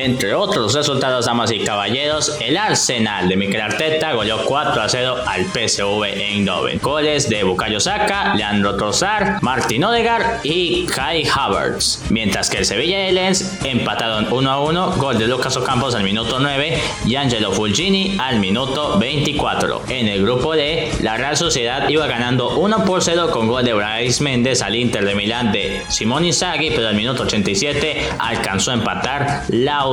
Entre 0.04 0.34
otros 0.34 0.74
resultados, 0.74 1.24
damas 1.24 1.50
y 1.50 1.60
caballeros, 1.60 2.36
el 2.38 2.58
Arsenal 2.58 3.26
de 3.26 3.38
Mikel 3.38 3.62
Arteta 3.62 4.12
goleó 4.12 4.44
4 4.44 4.82
a 4.82 4.86
0 4.86 5.16
al 5.26 5.46
PSV 5.46 6.04
Eindhoven. 6.04 6.78
Goles 6.82 7.30
de 7.30 7.42
Bukayo 7.42 7.80
Saka, 7.80 8.34
Leandro 8.34 8.76
Trossard, 8.76 9.40
Martin 9.40 9.82
Odegaard 9.82 10.40
y 10.44 10.84
Kai 10.84 11.26
Havertz. 11.26 12.02
Mientras 12.10 12.50
que 12.50 12.58
el 12.58 12.66
Sevilla 12.66 13.02
y 13.02 13.08
el 13.08 13.14
Lens 13.14 13.58
empataron 13.64 14.30
1 14.30 14.50
a 14.50 14.60
1, 14.60 14.96
gol 14.98 15.18
de 15.18 15.26
Lucas 15.26 15.56
Ocampos 15.56 15.94
al 15.94 16.04
minuto 16.04 16.38
9 16.38 16.78
y 17.06 17.16
Angelo 17.16 17.50
Fulgini 17.52 18.18
al 18.20 18.40
minuto 18.40 18.98
24. 18.98 19.84
En 19.88 20.08
el 20.08 20.20
grupo 20.20 20.54
D, 20.54 20.92
la 21.00 21.16
Real 21.16 21.38
Sociedad 21.38 21.88
iba 21.88 22.06
ganando 22.06 22.58
1 22.58 22.84
por 22.84 23.02
0 23.02 23.30
con 23.30 23.48
gol 23.48 23.64
de 23.64 23.72
Brais 23.72 24.20
Méndez 24.20 24.60
al 24.60 24.76
Inter 24.76 25.06
de 25.06 25.14
Milán 25.14 25.50
de 25.50 25.82
Simón 25.88 26.26
Inzaghi, 26.26 26.72
pero 26.72 26.88
al 26.88 26.94
minuto 26.94 27.22
87 27.22 28.06
alcanzó 28.18 28.70
a 28.70 28.74
empatar 28.74 29.44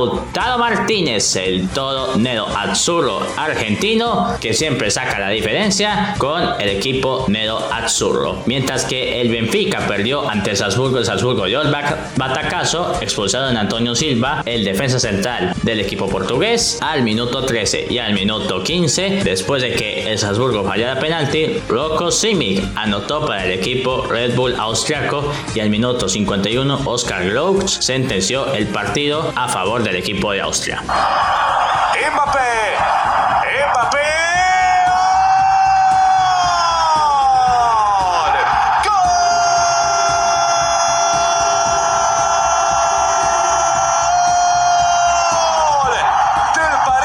Lautaro 0.06 0.58
Martínez, 0.58 1.36
el 1.36 1.68
todo 1.68 2.16
Nero 2.16 2.46
Azzurro 2.46 3.20
argentino, 3.36 4.36
que 4.40 4.52
siempre 4.52 4.90
saca 4.90 5.18
la 5.18 5.28
diferencia 5.28 6.14
con 6.18 6.60
el 6.60 6.68
equipo 6.70 7.26
Nero 7.28 7.58
Azzurro. 7.72 8.42
Mientras 8.46 8.84
que 8.84 9.20
el 9.20 9.28
Benfica 9.30 9.86
perdió 9.86 10.28
ante 10.28 10.56
Salzburgo, 10.56 10.98
el 10.98 11.04
Salzburgo 11.04 11.46
dio 11.46 11.62
el 11.62 11.72
batacazo, 12.16 12.98
expulsaron 13.00 13.56
a 13.56 13.60
Antonio 13.60 13.94
Silva, 13.94 14.42
el 14.44 14.64
defensa 14.64 14.98
central 14.98 15.54
del 15.62 15.80
equipo 15.80 16.08
portugués, 16.08 16.78
al 16.80 17.02
minuto 17.02 17.44
13 17.44 17.86
y 17.90 17.98
al 17.98 18.12
minuto 18.14 18.62
15, 18.62 19.20
después 19.22 19.62
de 19.62 19.72
que 19.74 20.10
el 20.10 20.18
Salzburgo 20.18 20.64
fallara 20.64 20.98
penalti, 20.98 21.60
Rocco 21.68 22.10
Simic 22.10 22.64
anotó 22.74 23.24
para 23.24 23.44
el 23.44 23.52
equipo 23.52 24.06
Red 24.06 24.34
Bull 24.34 24.56
austriaco 24.58 25.32
y 25.54 25.60
al 25.60 25.70
minuto 25.70 26.08
51 26.08 26.80
Oscar 26.86 27.30
Grouch 27.30 27.68
sentenció 27.68 28.52
el 28.52 28.66
partido 28.66 29.32
a 29.36 29.48
favor 29.48 29.82
del 29.92 30.00
equipo 30.00 30.32
de 30.32 30.40
Austria. 30.40 30.80
Mbappé. 30.80 32.40
Mbappé. 33.68 33.98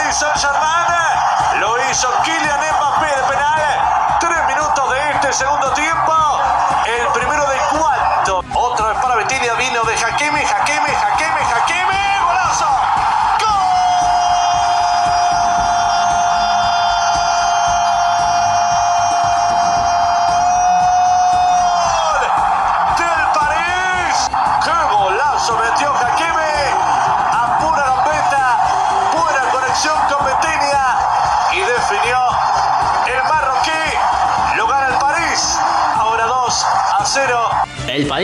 Saint-Germain. 0.09 1.59
Lo 1.59 1.77
hizo 1.91 2.07
Kylian 2.23 2.59
Mbappé 2.59 3.05
de 3.05 3.23
penal. 3.27 3.61
Tres 4.19 4.47
minutos 4.47 4.89
de 4.89 5.11
este 5.11 5.33
segundo 5.33 5.71
tiempo. 5.73 6.26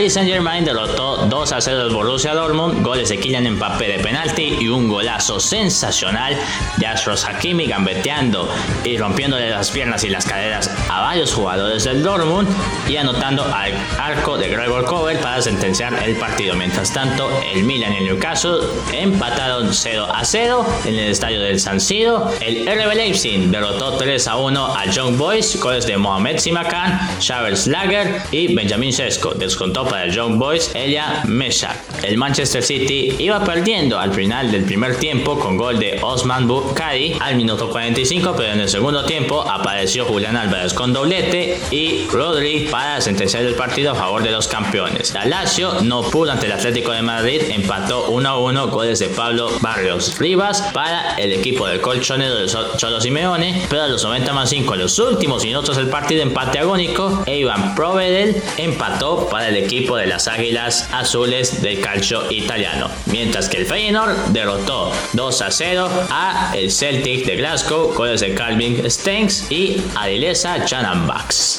Paris 0.04 0.12
Saint 0.12 0.28
Germain 0.28 0.62
derrotó 0.66 1.16
2 1.16 1.52
a 1.52 1.60
0 1.62 1.80
al 1.80 1.90
Borussia 1.90 2.34
Dortmund, 2.34 2.82
goles 2.82 3.08
de 3.08 3.18
Kylian 3.18 3.50
Mbappé 3.52 3.88
de 3.88 3.98
penalti 4.00 4.54
y 4.60 4.68
un 4.68 4.86
golazo 4.86 5.40
sensacional 5.40 6.36
de 6.76 6.86
Astros 6.86 7.24
Hakimi 7.24 7.66
gambeteando 7.66 8.52
y 8.84 8.98
rompiéndole 8.98 9.48
las 9.48 9.70
piernas 9.70 10.04
y 10.04 10.10
las 10.10 10.26
caderas 10.26 10.70
a 10.94 11.00
varios 11.00 11.34
jugadores 11.34 11.84
del 11.84 12.02
Dortmund 12.02 12.48
y 12.88 12.96
anotando 12.96 13.44
al 13.44 13.72
arco 13.98 14.38
de 14.38 14.48
Gregor 14.48 14.84
Cover 14.84 15.18
para 15.18 15.42
sentenciar 15.42 16.00
el 16.04 16.14
partido. 16.16 16.54
Mientras 16.54 16.92
tanto, 16.92 17.28
el 17.52 17.64
Milan 17.64 17.94
y 17.94 17.96
el 17.96 18.04
Newcastle 18.04 18.58
empataron 18.92 19.74
0 19.74 20.06
a 20.14 20.24
0 20.24 20.66
en 20.84 20.94
el 20.94 21.10
estadio 21.10 21.40
del 21.40 21.58
San 21.58 21.80
Siro. 21.80 22.30
El 22.40 22.66
RB 22.66 22.94
Leipzig 22.94 23.50
derrotó 23.50 23.96
3 23.96 24.28
a 24.28 24.36
1 24.36 24.76
a 24.76 24.86
Young 24.86 25.16
Boys, 25.16 25.60
goles 25.60 25.86
de 25.86 25.96
Mohamed 25.96 26.38
Simakan, 26.38 27.00
Xaver 27.20 27.54
Lager 27.66 28.22
y 28.30 28.54
Benjamin 28.54 28.92
Sesko 28.92 29.34
descontó 29.34 29.84
para 29.84 30.04
el 30.04 30.12
Young 30.12 30.38
Boys 30.38 30.70
Elia 30.74 31.22
Meshak. 31.24 31.76
El 32.04 32.16
Manchester 32.18 32.62
City 32.62 33.16
iba 33.18 33.42
perdiendo 33.42 33.98
al 33.98 34.12
final 34.12 34.52
del 34.52 34.64
primer 34.64 34.96
tiempo 34.96 35.38
con 35.38 35.56
gol 35.56 35.80
de 35.80 35.98
Osman 36.02 36.46
Bukhari 36.46 37.16
al 37.20 37.34
minuto 37.34 37.68
45, 37.68 38.34
pero 38.36 38.52
en 38.52 38.60
el 38.60 38.68
segundo 38.68 39.04
tiempo 39.04 39.42
apareció 39.42 40.04
Julián 40.04 40.36
Álvarez 40.36 40.72
con 40.72 40.83
doblete 40.92 41.60
y 41.70 42.06
Rodri 42.10 42.68
para 42.70 43.00
sentenciar 43.00 43.44
el 43.44 43.54
partido 43.54 43.92
a 43.92 43.94
favor 43.94 44.22
de 44.22 44.30
los 44.30 44.48
campeones. 44.48 45.14
La 45.14 45.24
Lazio 45.24 45.80
no 45.82 46.02
pudo 46.02 46.32
ante 46.32 46.46
el 46.46 46.52
Atlético 46.52 46.92
de 46.92 47.02
Madrid, 47.02 47.42
empató 47.50 48.10
1 48.10 48.28
a 48.28 48.38
1 48.38 48.68
goles 48.68 48.98
de 48.98 49.08
Pablo 49.08 49.50
Barrios 49.60 50.18
Rivas 50.18 50.62
para 50.72 51.14
el 51.16 51.32
equipo 51.32 51.66
del 51.66 51.80
colchonero 51.80 52.36
de 52.36 52.46
Cholo 52.76 53.00
Simeone, 53.00 53.66
pero 53.68 53.82
a 53.82 53.88
los 53.88 54.04
90 54.04 54.32
más 54.32 54.50
5 54.50 54.74
en 54.74 54.80
los 54.80 54.98
últimos 54.98 55.44
minutos 55.44 55.76
del 55.76 55.88
partido 55.88 56.22
empate 56.22 56.58
agónico 56.58 57.22
e 57.26 57.38
Iván 57.38 57.74
Provedel 57.74 58.42
empató 58.58 59.28
para 59.28 59.48
el 59.48 59.56
equipo 59.56 59.96
de 59.96 60.06
las 60.06 60.28
Águilas 60.28 60.88
Azules 60.92 61.62
del 61.62 61.80
calcio 61.80 62.30
italiano, 62.30 62.90
mientras 63.06 63.48
que 63.48 63.58
el 63.58 63.66
Feyenoord 63.66 64.28
derrotó 64.28 64.92
2 65.12 65.42
a 65.42 65.50
0 65.50 65.90
a 66.10 66.52
el 66.54 66.70
Celtic 66.70 67.24
de 67.26 67.36
Glasgow, 67.36 67.92
goles 67.94 68.20
de 68.20 68.34
Calvin 68.34 68.88
Stengs 68.90 69.50
y 69.50 69.82
Adilesa 69.94 70.64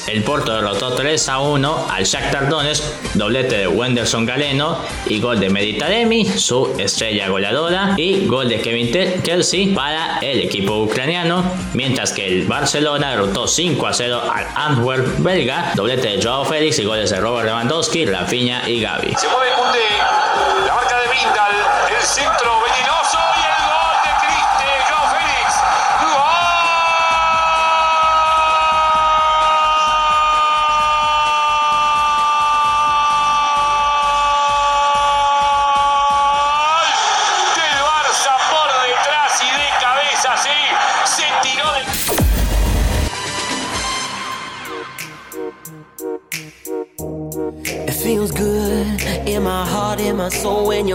El 0.08 0.22
Porto 0.24 0.52
derrotó 0.52 0.92
3 0.92 1.28
a 1.30 1.38
1 1.38 1.86
al 1.90 2.04
Shakhtar 2.04 2.50
Donetsk, 2.50 2.84
doblete 3.14 3.56
de 3.56 3.66
Wenderson 3.66 4.26
Galeno 4.26 4.78
y 5.06 5.20
gol 5.20 5.40
de 5.40 5.48
Meditaremi, 5.48 6.26
su 6.26 6.74
estrella 6.78 7.28
goleadora, 7.28 7.94
y 7.96 8.26
gol 8.26 8.50
de 8.50 8.60
Kevin 8.60 8.92
Kelsey 9.22 9.74
para 9.74 10.18
el 10.18 10.40
equipo 10.40 10.82
ucraniano, 10.82 11.42
mientras 11.72 12.12
que 12.12 12.26
el 12.26 12.46
Barcelona 12.46 13.12
derrotó 13.12 13.48
5 13.48 13.86
a 13.86 13.94
0 13.94 14.20
al 14.34 14.46
Antwerp 14.54 15.18
belga, 15.20 15.72
doblete 15.74 16.08
de 16.08 16.22
Joao 16.22 16.44
Félix 16.44 16.78
y 16.78 16.84
goles 16.84 17.08
de 17.08 17.18
Robert 17.18 17.46
Lewandowski, 17.46 18.04
Rafinha 18.04 18.68
y 18.68 18.82
Gaby. 18.82 19.14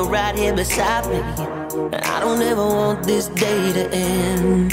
You're 0.01 0.09
right 0.09 0.35
here 0.35 0.53
beside 0.53 1.05
me. 1.07 1.19
I 1.93 2.19
don't 2.19 2.41
ever 2.41 2.65
want 2.65 3.03
this 3.03 3.27
day 3.27 3.73
to 3.73 3.89
end. 3.91 4.71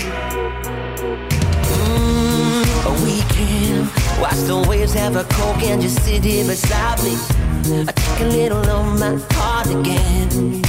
Mm, 1.74 2.64
we 3.04 3.20
can 3.34 3.80
watch 4.20 4.40
the 4.46 4.64
waves 4.68 4.94
have 4.94 5.16
a 5.16 5.24
coke 5.24 5.62
and 5.62 5.82
just 5.82 6.02
sit 6.04 6.24
here 6.24 6.46
beside 6.46 7.02
me. 7.04 7.14
I 7.86 7.92
take 7.92 8.20
a 8.20 8.24
little 8.24 8.66
of 8.70 8.98
my 8.98 9.16
heart 9.34 9.68
again. 9.68 10.62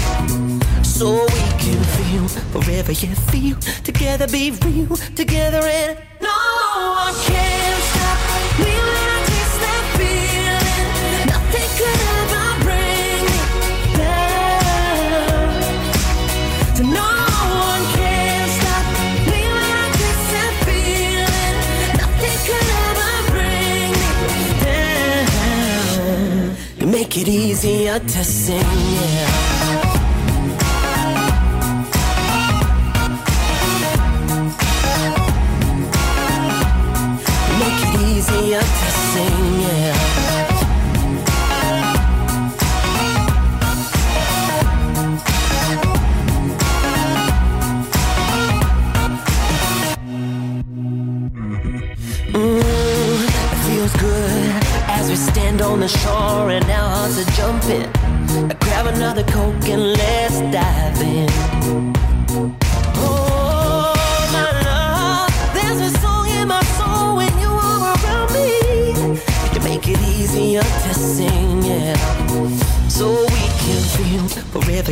So 0.84 1.26
we 1.26 1.46
can 1.64 1.82
feel 1.98 2.28
forever, 2.52 2.92
yeah, 2.92 3.14
feel 3.32 3.58
together, 3.84 4.28
be 4.28 4.52
real 4.66 4.96
together, 5.16 5.62
and 5.64 5.98
no 6.22 6.38
one 6.98 7.14
can 7.26 7.82
stop 7.92 8.60
me 8.60 8.89
Make 27.10 27.28
it 27.28 27.28
easier 27.28 27.98
to 27.98 28.24
sing, 28.24 28.60
yeah. 28.60 29.59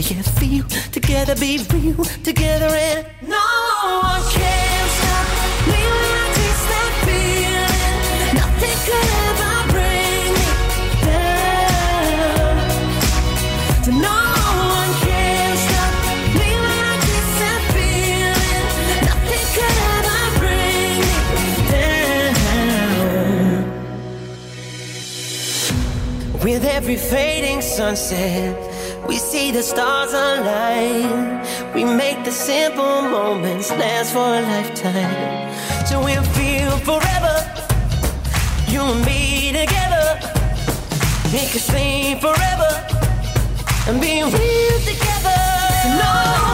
Forever, 0.02 0.14
yeah, 0.14 0.22
feel 0.40 0.66
together, 0.92 1.36
be 1.36 1.58
real 1.74 2.04
together, 2.24 2.68
and 2.68 3.06
no 3.28 3.38
one 4.02 4.22
can 4.32 4.88
stop 4.98 5.28
me 5.68 5.74
when 5.74 6.12
I 6.14 6.26
taste 6.38 6.68
that 6.72 6.92
feeling. 7.06 8.36
Nothing 8.38 8.78
could 8.88 9.10
ever 9.26 9.56
bring 9.74 10.30
me 10.38 10.50
down. 11.06 12.58
No 14.02 14.20
one 14.76 14.94
can 15.06 15.52
stop 15.66 15.94
me 16.40 16.50
when 16.64 16.80
I 16.86 16.96
taste 17.08 17.38
that 17.42 17.62
feeling. 17.74 18.66
Nothing 19.10 19.46
could 19.56 19.78
ever 19.96 20.22
bring 20.40 20.98
me 21.36 21.50
down. 21.72 22.44
With 26.44 26.64
every 26.66 26.98
fading 26.98 27.62
sunset, 27.62 28.56
the 29.52 29.64
stars 29.64 30.14
align. 30.14 31.42
We 31.74 31.86
make 31.86 32.24
the 32.24 32.32
simple 32.32 33.02
moments 33.02 33.70
last 33.72 34.12
for 34.14 34.20
a 34.20 34.42
lifetime. 34.42 35.86
So 35.86 36.04
we'll 36.04 36.24
feel 36.40 36.72
forever, 36.90 37.36
you 38.68 38.82
and 38.82 39.06
me 39.06 39.52
together. 39.52 40.20
Make 41.32 41.52
could 41.52 41.62
stay 41.62 42.20
forever 42.20 42.72
and 43.88 44.02
be 44.02 44.24
real 44.24 44.80
together. 44.86 45.40
No 46.02 46.47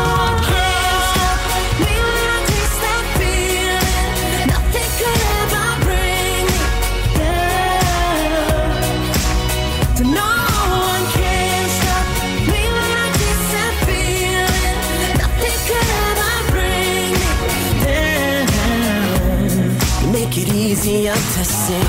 easier 20.73 21.13
to 21.13 21.45
sing. 21.45 21.83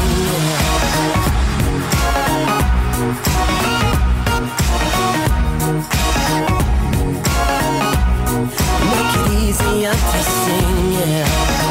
easier 9.41 9.91
to 9.91 10.21
sing, 10.23 10.93
yeah. 10.93 11.64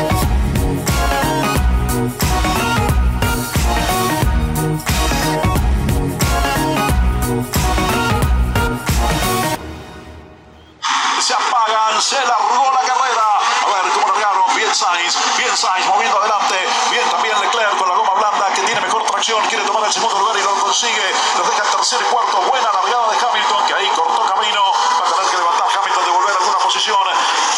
Quiere 19.23 19.63
tomar 19.63 19.85
el 19.85 19.93
segundo 19.93 20.19
lugar 20.19 20.35
y 20.37 20.41
lo 20.43 20.53
consigue. 20.59 21.13
Los 21.37 21.47
deja 21.47 21.63
tercer 21.63 22.01
y 22.01 22.11
cuarto. 22.11 22.41
Buena 22.41 22.69
largada 22.73 23.07
de 23.07 23.25
Hamilton, 23.25 23.65
que 23.67 23.73
ahí 23.73 23.87
cortó 23.95 24.25
camino. 24.25 24.61
Va 24.99 25.07
a 25.07 25.11
tener 25.15 25.31
que 25.31 25.37
levantar 25.37 25.67
Hamilton, 25.79 26.05
devolver 26.05 26.35
alguna 26.35 26.57
posición. 26.57 26.97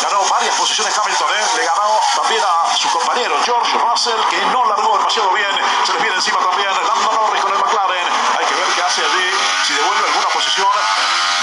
Ganó 0.04 0.22
varias 0.30 0.56
posiciones 0.56 0.96
Hamilton, 0.96 1.28
¿eh? 1.32 1.46
le 1.56 1.66
ganó 1.66 2.00
también 2.16 2.44
a 2.44 2.78
su 2.78 2.88
compañero 2.90 3.36
George 3.44 3.78
Russell, 3.80 4.22
que 4.30 4.38
no 4.54 4.64
largó 4.66 4.98
demasiado 4.98 5.32
bien. 5.32 5.50
Se 5.86 5.94
les 5.94 6.02
viene 6.04 6.16
encima 6.18 6.38
también 6.38 6.70
Lando 6.70 7.12
Norris 7.12 7.42
con 7.42 7.52
el 7.52 7.58
McLaren. 7.58 8.08
Hay 8.38 8.46
que 8.46 8.54
ver 8.54 8.68
qué 8.76 8.82
hace 8.84 9.02
allí, 9.02 9.32
si 9.66 9.74
devuelve 9.74 10.06
alguna 10.06 10.28
posición. 10.28 10.70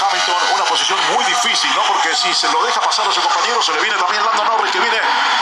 Hamilton, 0.03 0.35
una 0.55 0.65
posición 0.65 0.99
muy 1.13 1.23
difícil, 1.25 1.73
¿no? 1.75 1.81
Porque 1.83 2.15
si 2.15 2.33
se 2.33 2.51
lo 2.51 2.63
deja 2.63 2.81
pasar 2.81 3.07
a 3.07 3.11
su 3.11 3.21
compañero, 3.21 3.61
se 3.61 3.71
le 3.73 3.79
viene 3.81 3.97
también 3.97 4.23
Lando 4.25 4.43
Norris, 4.43 4.71
que 4.71 4.79
viene 4.79 4.99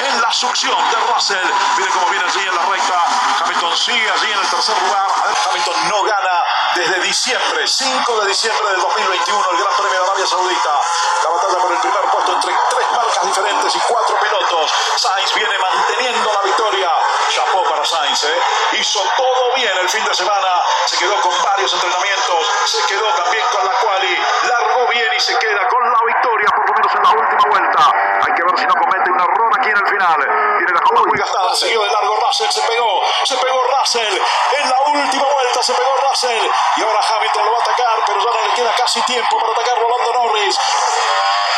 en 0.07 0.21
la 0.21 0.31
succión 0.31 0.77
de 0.91 0.97
Russell. 1.13 1.49
Miren 1.77 1.91
cómo 1.93 2.09
viene 2.09 2.25
allí 2.25 2.47
en 2.47 2.55
la 2.55 2.65
recta. 2.65 3.01
Hamilton 3.43 3.77
sigue 3.77 4.09
allí 4.09 4.31
en 4.31 4.39
el 4.39 4.49
tercer 4.49 4.77
lugar. 4.83 5.07
Hamilton 5.49 5.89
no 5.89 6.03
gana 6.03 6.43
desde 6.75 6.99
diciembre, 7.01 7.67
5 7.67 8.21
de 8.21 8.27
diciembre 8.27 8.71
del 8.71 8.81
2021, 8.81 9.49
el 9.51 9.57
Gran 9.57 9.73
Premio 9.75 9.99
de 9.99 10.05
Arabia 10.05 10.27
Saudita. 10.27 10.79
La 11.23 11.29
batalla 11.29 11.57
por 11.59 11.71
el 11.71 11.79
primer 11.79 12.01
puesto 12.11 12.33
entre 12.33 12.53
tres 12.69 12.91
marcas 12.91 13.25
diferentes 13.25 13.75
y 13.75 13.79
cuatro 13.79 14.19
pilotos. 14.19 14.71
Sainz 14.95 15.33
viene 15.33 15.57
manteniendo 15.57 16.31
la 16.33 16.41
victoria. 16.41 16.89
Chapó 17.29 17.63
para 17.63 17.85
Sainz, 17.85 18.23
¿eh? 18.23 18.41
hizo 18.73 18.99
todo 19.17 19.55
bien 19.55 19.71
el 19.81 19.89
fin 19.89 20.03
de 20.05 20.13
semana. 20.13 20.47
Se 20.85 20.97
quedó 20.97 21.19
con 21.21 21.33
varios 21.43 21.73
entrenamientos, 21.73 22.47
se 22.65 22.81
quedó 22.87 23.07
también 23.15 23.45
con 23.51 23.65
la 23.65 23.73
quali, 23.79 24.17
largó 24.51 24.87
bien 24.87 25.07
y 25.15 25.19
se 25.19 25.37
queda 25.37 25.67
con 25.67 25.83
la 25.91 25.99
victoria, 26.05 26.49
por 26.55 26.69
lo 26.69 26.73
menos 26.75 26.95
en 26.95 27.03
la 27.03 27.11
última 27.11 27.43
vuelta. 27.49 27.91
Hay 28.21 28.33
que 28.33 28.43
ver 28.43 28.59
si 28.59 28.65
no 28.65 28.73
comete 28.75 29.11
un 29.11 29.19
error 29.19 29.51
aquí 29.57 29.69
en 29.69 29.77
el 29.77 29.87
final. 29.87 30.19
Tiene 30.57 30.73
la 30.73 30.81
cola 30.81 31.01
muy 31.07 31.17
gastada, 31.17 31.55
siguió 31.55 31.83
de 31.83 31.91
largo 31.91 32.15
Russell, 32.21 32.49
se 32.49 32.61
pegó, 32.61 33.03
se 33.23 33.37
pegó 33.37 33.59
Russell. 33.79 34.15
En 34.59 34.69
la 34.69 34.77
última 34.87 35.25
vuelta 35.25 35.63
se 35.63 35.73
pegó 35.73 35.91
Russell. 36.09 36.45
Y 36.77 36.81
ahora 36.83 36.99
Hamilton 37.07 37.45
lo 37.45 37.51
va 37.51 37.57
a 37.57 37.61
atacar, 37.61 37.95
pero 38.05 38.19
ya 38.19 38.47
le 38.47 38.53
queda 38.53 38.73
casi 38.75 39.01
tiempo 39.03 39.39
para 39.39 39.53
atacar 39.53 39.77
Rolando 39.79 40.13
Norris. 40.13 40.59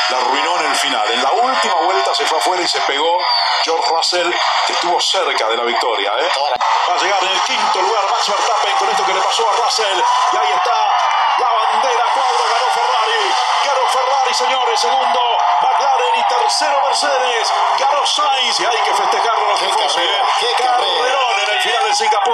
La 0.09 0.17
arruinó 0.17 0.59
en 0.59 0.65
el 0.65 0.75
final. 0.75 1.11
En 1.11 1.23
la 1.23 1.31
última 1.31 1.75
vuelta 1.85 2.13
se 2.13 2.25
fue 2.25 2.37
afuera 2.37 2.61
y 2.61 2.67
se 2.67 2.79
pegó 2.81 3.17
George 3.63 3.89
Russell, 3.89 4.31
que 4.67 4.73
estuvo 4.73 4.99
cerca 4.99 5.47
de 5.47 5.57
la 5.57 5.63
victoria. 5.63 6.11
¿eh? 6.19 6.29
Va 6.89 6.95
a 6.95 6.97
llegar 6.97 7.23
en 7.23 7.29
el 7.29 7.41
quinto 7.41 7.81
lugar 7.81 8.03
Max 8.11 8.27
Verstappen 8.27 8.77
con 8.77 8.89
esto 8.89 9.05
que 9.05 9.13
le 9.13 9.21
pasó 9.21 9.43
a 9.49 9.63
Russell. 9.63 9.99
Y 10.33 10.37
ahí 10.37 10.51
está 10.53 11.12
la 11.39 11.49
bandera 11.51 12.05
cuadro, 12.13 12.43
ganó 12.51 12.67
Ferrari. 12.73 13.21
Ganó 13.65 13.83
Ferrari, 13.89 14.33
señores. 14.33 14.79
Segundo, 14.79 15.19
McLaren 15.61 16.15
y 16.19 16.23
tercero 16.29 16.77
Mercedes. 16.85 17.47
Ganó 17.79 18.05
Sainz 18.05 18.59
y 18.59 18.65
hay 18.65 18.83
que 18.85 18.93
festejarlo 18.93 19.43
los. 19.51 19.59
Carrerón 20.57 21.35
en 21.43 21.55
el 21.55 21.61
final 21.61 21.83
de 21.89 21.93
Singapur. 21.95 22.33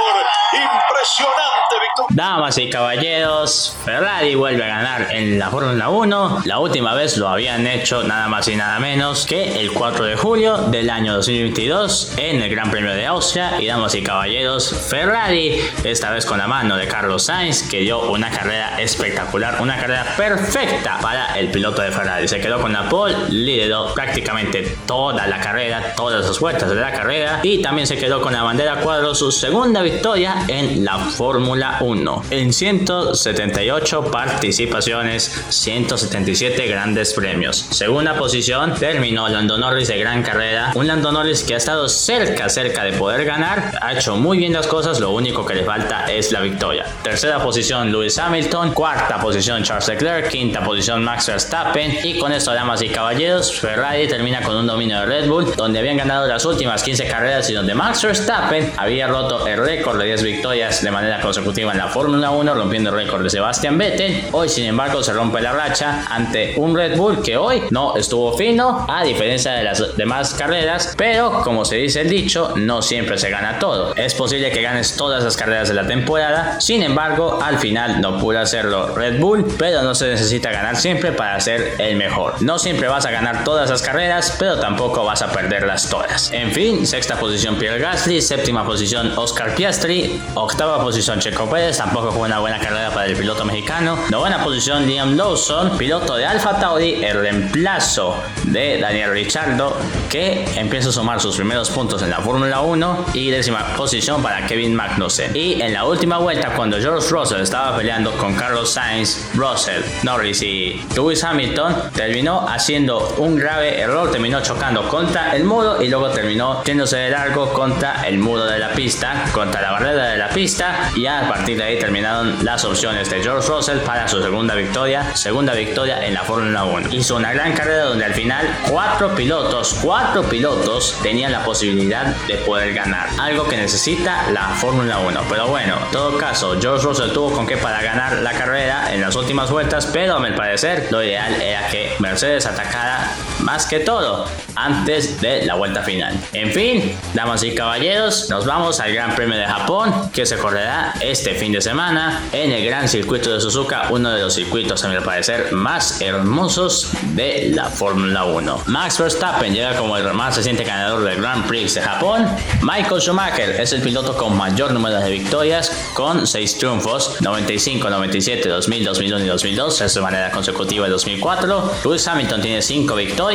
Impresionante 0.51 1.75
victoria. 1.81 2.07
Damas 2.09 2.57
y 2.57 2.69
caballeros, 2.69 3.77
Ferrari 3.85 4.35
vuelve 4.35 4.63
a 4.63 4.67
ganar 4.67 5.07
en 5.11 5.37
la 5.37 5.49
Fórmula 5.49 5.89
1. 5.89 6.41
La 6.45 6.59
última 6.59 6.93
vez 6.93 7.17
lo 7.17 7.27
habían 7.29 7.67
hecho 7.67 8.03
nada 8.03 8.27
más 8.27 8.47
y 8.47 8.55
nada 8.55 8.79
menos 8.79 9.25
que 9.25 9.61
el 9.61 9.71
4 9.73 10.05
de 10.05 10.15
julio 10.15 10.57
del 10.57 10.89
año 10.89 11.13
2022 11.13 12.13
en 12.17 12.41
el 12.41 12.49
Gran 12.49 12.71
Premio 12.71 12.93
de 12.93 13.05
Austria. 13.05 13.59
Y 13.59 13.67
damas 13.67 13.93
y 13.95 14.03
caballeros, 14.03 14.87
Ferrari, 14.89 15.61
esta 15.83 16.09
vez 16.09 16.25
con 16.25 16.39
la 16.39 16.47
mano 16.47 16.75
de 16.77 16.87
Carlos 16.87 17.25
Sainz, 17.25 17.63
que 17.69 17.79
dio 17.79 17.99
una 18.09 18.29
carrera 18.31 18.81
espectacular, 18.81 19.61
una 19.61 19.77
carrera 19.77 20.05
perfecta 20.17 20.97
para 21.01 21.37
el 21.37 21.51
piloto 21.51 21.81
de 21.81 21.91
Ferrari. 21.91 22.27
Se 22.27 22.41
quedó 22.41 22.59
con 22.59 22.73
la 22.73 22.89
lideró 23.07 23.93
prácticamente 23.93 24.77
toda 24.85 25.27
la 25.27 25.39
carrera, 25.39 25.93
todas 25.95 26.25
las 26.25 26.39
vueltas 26.39 26.69
de 26.69 26.75
la 26.75 26.91
carrera 26.91 27.39
y 27.43 27.61
también 27.61 27.87
se 27.87 27.97
quedó 27.97 28.21
con 28.21 28.33
la 28.33 28.43
bandera 28.43 28.77
cuadro 28.77 29.15
su 29.15 29.31
segunda 29.31 29.81
victoria 29.81 30.45
en 30.47 30.83
la 30.83 30.97
Fórmula 30.97 31.77
1. 31.81 32.23
En 32.31 32.53
178 32.53 34.11
participaciones, 34.11 35.45
177 35.49 36.67
grandes 36.67 37.13
premios. 37.13 37.57
Segunda 37.69 38.15
posición 38.15 38.73
terminó 38.75 39.27
Lando 39.27 39.57
Norris 39.57 39.87
de 39.87 39.97
gran 39.97 40.23
carrera. 40.23 40.71
Un 40.75 40.87
Lando 40.87 41.11
Norris 41.11 41.43
que 41.43 41.53
ha 41.53 41.57
estado 41.57 41.87
cerca, 41.89 42.49
cerca 42.49 42.83
de 42.83 42.93
poder 42.93 43.25
ganar. 43.25 43.77
Ha 43.81 43.93
hecho 43.93 44.15
muy 44.15 44.37
bien 44.37 44.53
las 44.53 44.67
cosas, 44.67 44.99
lo 44.99 45.11
único 45.11 45.45
que 45.45 45.55
le 45.55 45.63
falta 45.63 46.05
es 46.05 46.31
la 46.31 46.41
victoria. 46.41 46.85
Tercera 47.03 47.39
posición 47.41 47.91
Lewis 47.91 48.17
Hamilton. 48.17 48.73
Cuarta 48.73 49.19
posición 49.19 49.63
Charles 49.63 49.87
Leclerc. 49.87 50.29
Quinta 50.29 50.63
posición 50.63 51.03
Max 51.03 51.27
Verstappen. 51.27 51.99
Y 52.03 52.17
con 52.19 52.31
esto, 52.31 52.53
damas 52.53 52.81
y 52.81 52.88
caballeros, 52.91 53.59
Ferrari 53.59 54.07
termina 54.07 54.41
con 54.41 54.55
un 54.55 54.67
dominio 54.67 54.99
de 54.99 55.05
Red 55.05 55.27
Bull, 55.27 55.53
donde 55.55 55.79
habían 55.79 55.97
ganado 55.97 56.27
las 56.27 56.45
últimas 56.45 56.83
15 56.83 57.07
carreras 57.07 57.49
y 57.49 57.53
donde 57.53 57.73
Max 57.73 58.03
Verstappen 58.03 58.73
había 58.77 59.07
roto 59.07 59.47
el 59.47 59.57
récord 59.57 59.99
de 59.99 60.05
10 60.05 60.23
victorias 60.23 60.81
de 60.83 60.91
manera 60.91 61.19
consecutiva 61.21 61.71
en 61.71 61.77
la 61.77 61.87
Fórmula 61.87 62.31
1, 62.31 62.53
rompiendo 62.53 62.89
el 62.89 62.95
récord 62.95 63.23
de 63.23 63.29
Sebastian 63.29 63.77
Vettel. 63.77 64.25
Hoy, 64.31 64.49
sin 64.49 64.65
embargo, 64.65 65.03
se 65.03 65.13
rompe 65.13 65.41
la 65.41 65.53
racha 65.53 66.05
ante 66.09 66.53
un 66.57 66.75
Red 66.75 66.97
Bull 66.97 67.21
que 67.21 67.37
hoy 67.37 67.63
no 67.71 67.95
estuvo 67.95 68.37
fino, 68.37 68.85
a 68.87 69.03
diferencia 69.03 69.53
de 69.53 69.63
las 69.63 69.95
demás 69.95 70.33
carreras, 70.33 70.93
pero 70.97 71.41
como 71.43 71.65
se 71.65 71.77
dice 71.77 72.01
el 72.01 72.09
dicho, 72.09 72.53
no 72.55 72.81
siempre 72.81 73.17
se 73.17 73.29
gana 73.29 73.59
todo. 73.59 73.95
Es 73.95 74.13
posible 74.13 74.51
que 74.51 74.61
ganes 74.61 74.95
todas 74.95 75.23
las 75.23 75.37
carreras 75.37 75.67
de 75.67 75.75
la 75.75 75.87
temporada, 75.87 76.59
sin 76.59 76.83
embargo, 76.83 77.39
al 77.41 77.59
final 77.59 78.01
no 78.01 78.17
pudo 78.17 78.39
hacerlo 78.39 78.95
Red 78.95 79.19
Bull, 79.19 79.45
pero 79.57 79.81
no 79.81 79.95
se 79.95 80.07
necesita 80.07 80.51
ganar 80.51 80.75
siempre 80.75 81.11
para 81.11 81.39
ser 81.39 81.75
el 81.79 81.95
mejor. 81.95 82.41
No 82.41 82.59
siempre 82.59 82.78
vas 82.87 83.05
a 83.05 83.11
ganar 83.11 83.43
todas 83.43 83.69
las 83.69 83.81
carreras, 83.81 84.35
pero 84.39 84.59
tampoco 84.59 85.03
vas 85.03 85.21
a 85.21 85.31
perderlas 85.31 85.89
todas. 85.89 86.31
En 86.31 86.51
fin, 86.51 86.85
sexta 86.85 87.19
posición 87.19 87.55
Pierre 87.55 87.79
Gasly, 87.79 88.21
séptima 88.21 88.65
posición 88.65 89.11
Oscar 89.17 89.55
Piastri, 89.55 90.21
octava 90.35 90.81
posición 90.81 91.19
Checo 91.19 91.49
Pérez, 91.49 91.77
tampoco 91.77 92.11
fue 92.11 92.27
una 92.27 92.39
buena 92.39 92.59
carrera 92.59 92.91
para 92.91 93.05
el 93.05 93.15
piloto 93.15 93.45
mexicano, 93.45 93.97
novena 94.09 94.43
posición 94.43 94.85
Liam 94.85 95.15
Lawson, 95.15 95.77
piloto 95.77 96.15
de 96.15 96.25
Alfa 96.25 96.59
Tauri, 96.59 97.03
el 97.03 97.19
reemplazo 97.19 98.15
de 98.45 98.79
Daniel 98.79 99.11
Ricciardo, 99.11 99.75
que 100.09 100.45
empieza 100.55 100.89
a 100.89 100.91
sumar 100.91 101.19
sus 101.19 101.35
primeros 101.35 101.69
puntos 101.69 102.01
en 102.01 102.09
la 102.09 102.19
Fórmula 102.19 102.61
1 102.61 103.05
y 103.13 103.29
décima 103.29 103.75
posición 103.75 104.21
para 104.21 104.45
Kevin 104.47 104.75
Magnussen. 104.75 105.35
Y 105.35 105.61
en 105.61 105.73
la 105.73 105.85
última 105.85 106.17
vuelta, 106.17 106.53
cuando 106.55 106.77
George 106.79 107.07
Russell 107.09 107.41
estaba 107.41 107.75
peleando 107.75 108.11
con 108.13 108.35
Carlos 108.35 108.71
Sainz, 108.71 109.29
Russell, 109.35 109.81
Norris 110.03 110.41
y 110.41 110.81
Lewis 110.95 111.23
Hamilton, 111.23 111.91
terminó 111.93 112.47
haciendo 112.47 112.68
un 112.69 113.35
grave 113.35 113.81
error, 113.81 114.11
terminó 114.11 114.43
chocando 114.43 114.87
contra 114.87 115.35
el 115.35 115.43
muro 115.43 115.81
y 115.81 115.87
luego 115.87 116.09
terminó 116.09 116.63
yéndose 116.63 116.97
de 116.97 117.09
largo 117.09 117.51
contra 117.51 118.07
el 118.07 118.19
muro 118.19 118.45
de 118.45 118.59
la 118.59 118.69
pista, 118.69 119.25
contra 119.31 119.59
la 119.59 119.71
barrera 119.71 120.09
de 120.09 120.17
la 120.17 120.29
pista 120.29 120.91
y 120.95 121.07
a 121.07 121.27
partir 121.27 121.57
de 121.57 121.63
ahí 121.63 121.79
terminaron 121.79 122.45
las 122.45 122.63
opciones 122.65 123.09
de 123.09 123.23
George 123.23 123.47
Russell 123.47 123.79
para 123.79 124.07
su 124.07 124.21
segunda 124.21 124.53
victoria, 124.53 125.15
segunda 125.15 125.55
victoria 125.55 126.05
en 126.05 126.13
la 126.13 126.21
Fórmula 126.21 126.63
1. 126.65 126.89
Hizo 126.91 127.15
una 127.15 127.33
gran 127.33 127.53
carrera 127.53 127.85
donde 127.85 128.05
al 128.05 128.13
final 128.13 128.47
cuatro 128.69 129.15
pilotos, 129.15 129.79
cuatro 129.81 130.21
pilotos 130.29 130.95
tenían 131.01 131.31
la 131.31 131.43
posibilidad 131.43 132.15
de 132.27 132.35
poder 132.35 132.75
ganar, 132.75 133.09
algo 133.19 133.47
que 133.47 133.57
necesita 133.57 134.29
la 134.29 134.49
Fórmula 134.49 134.99
1. 134.99 135.21
Pero 135.27 135.47
bueno, 135.47 135.75
en 135.83 135.91
todo 135.91 136.19
caso, 136.19 136.55
George 136.61 136.85
Russell 136.85 137.13
tuvo 137.13 137.31
con 137.31 137.47
qué 137.47 137.57
para 137.57 137.81
ganar 137.81 138.19
la 138.19 138.33
carrera 138.33 138.93
en 138.93 139.01
las 139.01 139.15
últimas 139.15 139.49
vueltas, 139.49 139.87
pero 139.87 140.17
a 140.17 140.19
mi 140.19 140.29
parecer 140.33 140.87
lo 140.91 141.03
ideal 141.03 141.41
era 141.41 141.67
que 141.69 141.95
Mercedes 141.97 142.45
atacara 142.59 143.28
más 143.39 143.65
que 143.65 143.79
todo 143.79 144.25
antes 144.55 145.21
de 145.21 145.45
la 145.45 145.55
vuelta 145.55 145.83
final. 145.83 146.13
En 146.33 146.51
fin, 146.51 146.95
damas 147.13 147.43
y 147.43 147.53
caballeros, 147.55 148.29
nos 148.29 148.45
vamos 148.45 148.79
al 148.79 148.93
Gran 148.93 149.15
Premio 149.15 149.37
de 149.37 149.45
Japón 149.45 149.93
que 150.13 150.25
se 150.25 150.37
correrá 150.37 150.93
este 151.01 151.35
fin 151.35 151.51
de 151.51 151.61
semana 151.61 152.21
en 152.31 152.51
el 152.51 152.65
Gran 152.65 152.87
Circuito 152.89 153.33
de 153.33 153.39
Suzuka, 153.39 153.87
uno 153.89 154.11
de 154.11 154.21
los 154.21 154.33
circuitos 154.33 154.83
a 154.83 154.89
mi 154.89 154.99
parecer 154.99 155.51
más 155.53 156.01
hermosos 156.01 156.89
de 157.15 157.51
la 157.53 157.65
Fórmula 157.65 158.25
1. 158.25 158.63
Max 158.67 158.99
Verstappen 158.99 159.53
llega 159.53 159.77
como 159.77 159.95
el 159.95 160.13
más 160.13 160.35
reciente 160.35 160.63
ganador 160.63 161.03
del 161.03 161.21
Grand 161.21 161.47
Prix 161.47 161.75
de 161.75 161.81
Japón. 161.81 162.27
Michael 162.61 163.01
Schumacher 163.01 163.61
es 163.61 163.71
el 163.71 163.81
piloto 163.81 164.15
con 164.17 164.35
mayor 164.35 164.71
número 164.71 164.99
de 164.99 165.09
victorias 165.09 165.71
con 165.93 166.27
6 166.27 166.57
triunfos, 166.57 167.21
95, 167.21 167.89
97, 167.89 168.49
2000, 168.49 168.85
2001 168.85 169.25
y 169.25 169.27
2002, 169.27 169.81
es 169.81 169.93
de 169.93 170.01
manera 170.01 170.31
consecutiva 170.31 170.85
en 170.85 170.91
2004. 170.91 171.71
Lewis 171.85 172.07
Hamilton 172.07 172.41
tiene 172.41 172.61
5 172.61 172.95
victorias 172.95 173.28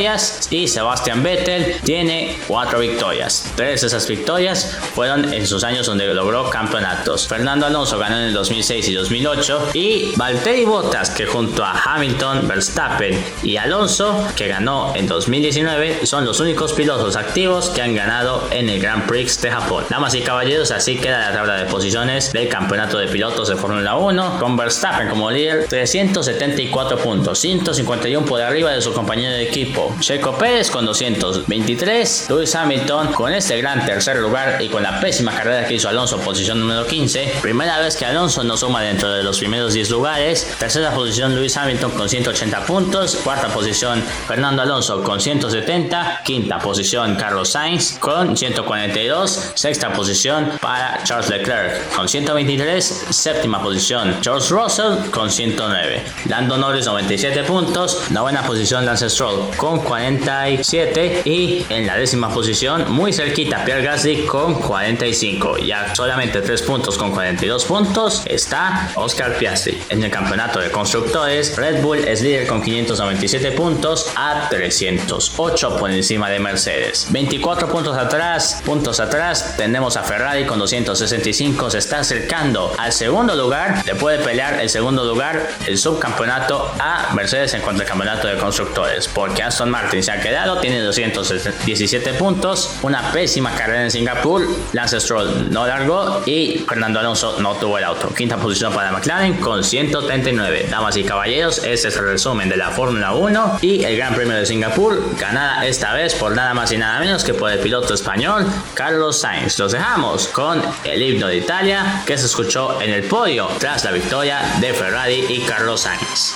y 0.51 0.67
Sebastian 0.67 1.23
Vettel 1.23 1.77
tiene 1.85 2.37
4 2.49 2.81
victorias. 2.81 3.53
Tres 3.55 3.83
de 3.83 3.87
esas 3.87 4.09
victorias 4.09 4.77
fueron 4.93 5.33
en 5.33 5.47
sus 5.47 5.63
años 5.63 5.87
donde 5.87 6.13
logró 6.13 6.51
campeonatos. 6.51 7.29
Fernando 7.29 7.67
Alonso 7.67 7.97
ganó 7.97 8.17
en 8.17 8.25
el 8.25 8.33
2006 8.33 8.89
y 8.89 8.95
2008 8.95 9.69
y 9.75 10.13
Valtteri 10.17 10.65
Bottas 10.65 11.11
que 11.11 11.27
junto 11.27 11.65
a 11.65 11.81
Hamilton, 11.81 12.49
Verstappen 12.49 13.25
y 13.45 13.57
Alonso 13.57 14.27
que 14.35 14.49
ganó 14.49 14.93
en 14.97 15.07
2019 15.07 16.07
son 16.07 16.25
los 16.25 16.41
únicos 16.41 16.73
pilotos 16.73 17.15
activos 17.15 17.71
que 17.71 17.83
han 17.83 17.95
ganado 17.95 18.49
en 18.51 18.69
el 18.69 18.81
Grand 18.81 19.07
Prix 19.07 19.41
de 19.43 19.53
Japón. 19.53 19.85
Damas 19.89 20.15
y 20.17 20.23
caballeros, 20.23 20.73
así 20.73 20.97
queda 20.97 21.21
la 21.21 21.33
tabla 21.33 21.57
de 21.57 21.67
posiciones 21.67 22.33
del 22.33 22.49
campeonato 22.49 22.99
de 22.99 23.07
pilotos 23.07 23.49
de 23.49 23.55
Fórmula 23.55 23.95
1 23.97 24.41
con 24.41 24.57
Verstappen 24.57 25.09
como 25.09 25.31
líder 25.31 25.69
374 25.69 26.99
puntos, 26.99 27.39
151 27.39 28.27
por 28.27 28.43
arriba 28.43 28.73
de 28.73 28.83
su 28.83 28.93
compañero 28.93 29.33
de 29.33 29.45
equipo 29.45 29.84
Checo. 30.01 30.35
Pérez 30.39 30.71
con 30.71 30.85
223. 30.85 32.27
Lewis 32.29 32.55
Hamilton 32.55 33.13
con 33.13 33.33
este 33.33 33.57
gran 33.59 33.85
tercer 33.85 34.17
lugar 34.17 34.61
y 34.61 34.69
con 34.69 34.83
la 34.83 35.01
pésima 35.01 35.33
carrera 35.33 35.67
que 35.67 35.75
hizo 35.75 35.89
Alonso, 35.89 36.19
posición 36.19 36.61
número 36.61 36.87
15. 36.87 37.35
Primera 37.43 37.79
vez 37.79 37.97
que 37.97 38.05
Alonso 38.05 38.43
no 38.45 38.57
suma 38.57 38.83
dentro 38.83 39.13
de 39.13 39.23
los 39.23 39.39
primeros 39.39 39.75
10 39.75 39.91
lugares. 39.91 40.55
Tercera 40.59 40.93
posición 40.93 41.35
Lewis 41.35 41.57
Hamilton 41.57 41.93
con 41.93 42.09
180 42.09 42.67
puntos. 42.67 43.17
Cuarta 43.17 43.49
posición 43.49 44.03
Fernando 44.27 44.63
Alonso 44.63 45.03
con 45.03 45.21
170. 45.21 46.23
Quinta 46.25 46.59
posición 46.59 47.17
Carlos 47.17 47.51
Sainz 47.51 47.99
con 47.99 48.37
142. 48.37 49.53
Sexta 49.55 49.93
posición 49.93 50.53
para 50.61 51.03
Charles 51.05 51.31
Leclerc 51.31 51.95
con 51.95 52.09
123. 52.09 53.07
Séptima 53.11 53.63
posición 53.63 54.17
George 54.23 54.49
Russell 54.51 55.11
con 55.11 55.31
109. 55.31 56.03
Lando 56.29 56.57
Norris 56.57 56.87
97 56.87 57.45
puntos. 57.45 58.11
Novena 58.11 58.43
posición 58.43 58.85
Lance 58.85 59.09
Stroll 59.09 59.51
con 59.65 59.79
47. 59.79 61.23
Y 61.25 61.65
en 61.71 61.87
la 61.87 61.97
décima 61.97 62.29
posición, 62.29 62.93
muy 62.93 63.15
cerquita, 63.15 63.65
Pierre 63.65 63.83
Gasly 63.83 64.27
con 64.27 64.61
45. 64.61 65.57
Ya 65.57 65.95
solamente 65.95 66.43
3 66.43 66.63
puntos 66.63 66.99
con 66.99 67.13
42 67.13 67.65
puntos 67.65 68.23
está 68.27 68.91
Oscar 68.95 69.39
Piastri. 69.39 69.83
En 69.89 70.05
el 70.05 70.11
campeonato 70.11 70.61
de 70.61 70.71
constructores, 70.71 71.57
Red 71.57 71.81
Bull 71.81 72.07
es 72.07 72.21
líder 72.21 72.47
con 72.47 72.61
597 72.61 73.53
puntos 73.53 74.13
a 74.17 74.49
308 74.51 75.79
por 75.79 75.91
encima 75.91 76.29
de 76.29 76.41
Mercedes. 76.41 77.07
24 77.09 77.67
puntos 77.67 77.97
atrás, 77.97 78.61
puntos 78.67 79.01
atrás, 79.01 79.57
tenemos 79.57 79.97
a 79.97 80.03
Ferrari 80.03 80.45
con 80.45 80.59
265. 80.59 81.71
Se 81.71 81.79
está 81.79 82.01
acercando 82.01 82.75
al 82.77 82.93
segundo 82.93 83.35
lugar. 83.35 83.83
Le 83.87 83.95
puede 83.95 84.19
pelear 84.19 84.61
el 84.61 84.69
segundo 84.69 85.05
lugar, 85.05 85.49
el 85.67 85.79
subcampeonato 85.79 86.71
a 86.79 87.15
Mercedes 87.15 87.55
en 87.55 87.63
cuanto 87.63 87.81
al 87.81 87.89
campeonato 87.89 88.29
de 88.29 88.37
constructores. 88.37 89.09
Porque 89.09 89.43
Martin 89.63 90.03
se 90.03 90.11
ha 90.11 90.21
quedado, 90.21 90.59
tiene 90.61 90.81
217 90.81 92.15
puntos. 92.15 92.77
Una 92.83 93.13
pésima 93.13 93.55
carrera 93.55 93.85
en 93.85 93.91
Singapur. 93.91 94.47
Lance 94.73 95.01
Stroll 95.01 95.51
no 95.51 95.67
largó 95.67 96.23
y 96.27 96.65
Fernando 96.69 97.01
Alonso 97.01 97.37
no 97.41 97.55
tuvo 97.55 97.79
el 97.79 97.85
auto. 97.85 98.09
Quinta 98.09 98.37
posición 98.37 98.73
para 98.73 98.91
McLaren 98.91 99.35
con 99.35 99.63
139. 99.63 100.67
Damas 100.71 100.97
y 100.97 101.05
caballeros, 101.05 101.59
este 101.59 101.89
es 101.89 101.97
el 101.97 102.05
resumen 102.05 102.49
de 102.49 102.57
la 102.57 102.71
Fórmula 102.71 103.13
1 103.13 103.59
y 103.63 103.85
el 103.85 103.97
Gran 103.97 104.15
Premio 104.15 104.35
de 104.37 104.45
Singapur, 104.45 105.17
ganada 105.19 105.65
esta 105.67 105.95
vez 105.95 106.15
por 106.15 106.35
nada 106.35 106.55
más 106.55 106.73
y 106.73 106.77
nada 106.77 106.99
menos 107.01 107.25
que 107.25 107.35
por 107.35 107.51
el 107.51 107.59
piloto 107.59 107.95
español 107.95 108.47
Carlos 108.75 109.21
Sainz. 109.21 109.59
Los 109.59 109.73
dejamos 109.73 110.29
con 110.29 110.63
el 110.85 111.03
himno 111.03 111.29
de 111.29 111.37
Italia 111.37 112.03
que 112.07 112.19
se 112.19 112.27
escuchó 112.27 112.81
en 112.81 112.91
el 112.91 113.05
podio 113.05 113.49
tras 113.59 113.85
la 113.85 113.93
victoria 113.93 114.41
de 114.61 114.75
Ferrari 114.75 115.25
y 115.29 115.41
Carlos 115.41 115.83
Sainz. 115.83 116.35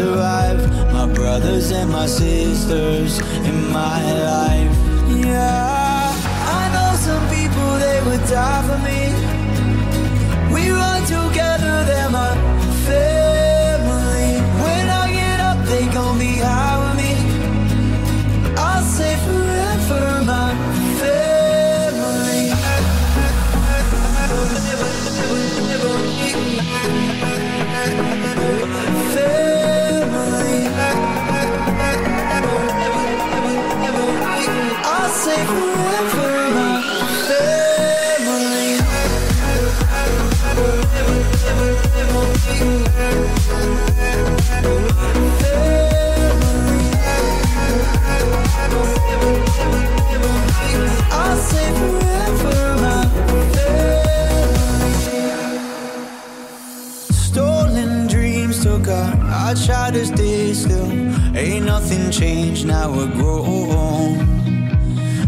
Survive. 0.00 0.60
My 0.92 1.06
brothers 1.06 1.70
and 1.72 1.90
my 1.90 2.06
sisters 2.06 3.18
in 3.48 3.70
my 3.70 4.00
life. 4.24 4.39
Changed, 62.60 62.66
now 62.66 62.90
we're 62.90 63.12
grown. 63.14 64.26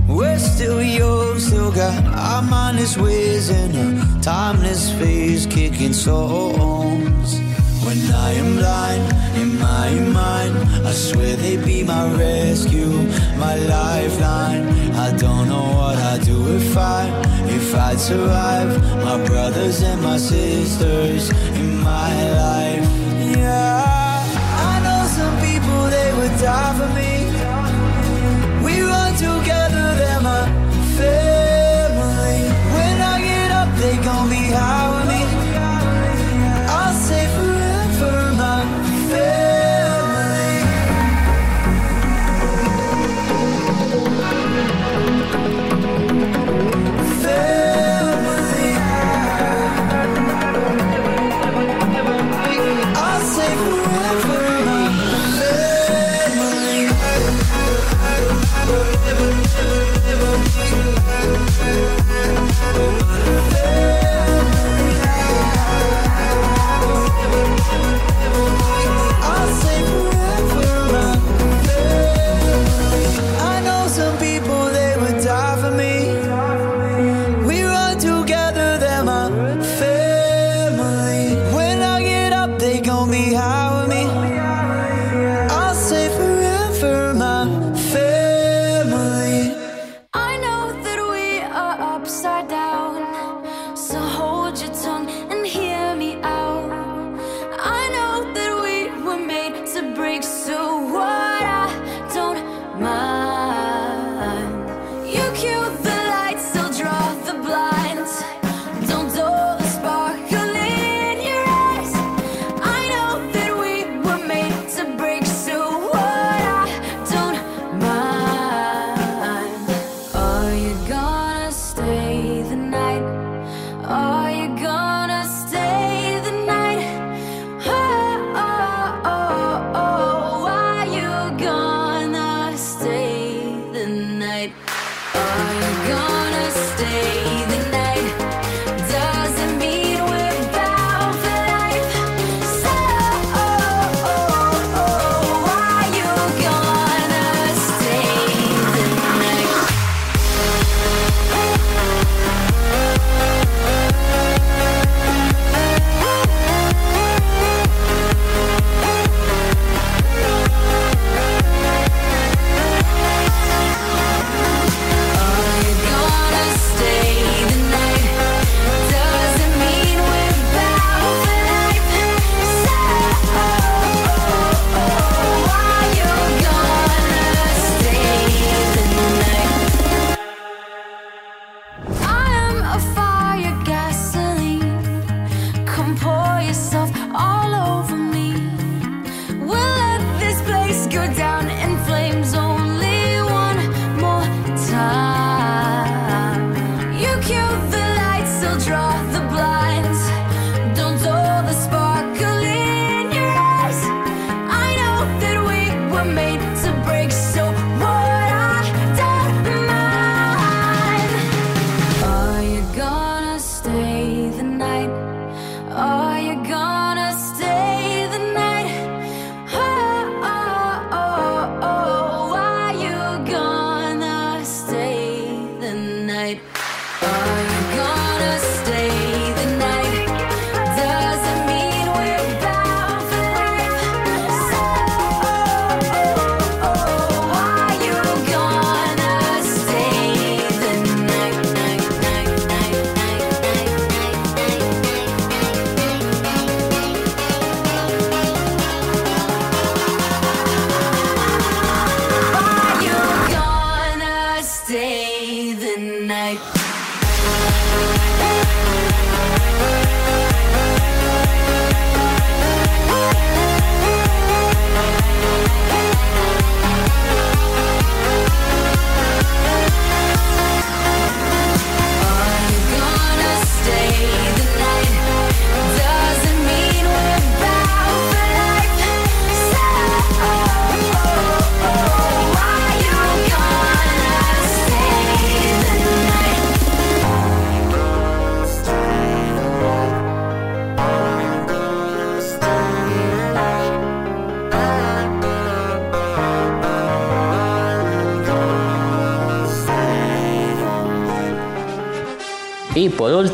We're 0.09 0.39
still 0.39 0.83
young, 0.83 1.39
still 1.39 1.73
got 1.73 2.05
our 2.05 2.43
mindless 2.43 2.97
ways 2.97 3.51
and 3.51 3.75
a 3.77 4.23
timeless 4.23 4.93
phase 4.93 5.47
kicking 5.47 5.93
songs. 5.93 7.41
When 7.85 7.99
I 8.13 8.33
am 8.33 8.57
blind 8.57 9.37
in 9.37 9.59
my 9.59 9.91
mind, 10.13 10.57
I 10.87 10.93
swear 10.93 11.37
they'd 11.37 11.65
be 11.65 11.83
my 11.83 12.13
rescue, 12.17 12.93
my 13.39 13.57
lifeline. 13.57 14.93
I 14.95 15.17
don't 15.17 15.49
know 15.49 15.69
what 15.79 15.97
I'd 15.97 16.23
do 16.25 16.57
if 16.57 16.77
I, 16.77 17.09
if 17.49 17.75
I'd 17.75 17.99
survive. 17.99 18.81
My 19.05 19.25
brothers 19.27 19.83
and 19.83 20.03
my 20.03 20.19
sisters 20.19 21.31
in 21.57 21.81
my 21.83 22.31
life. 22.33 22.62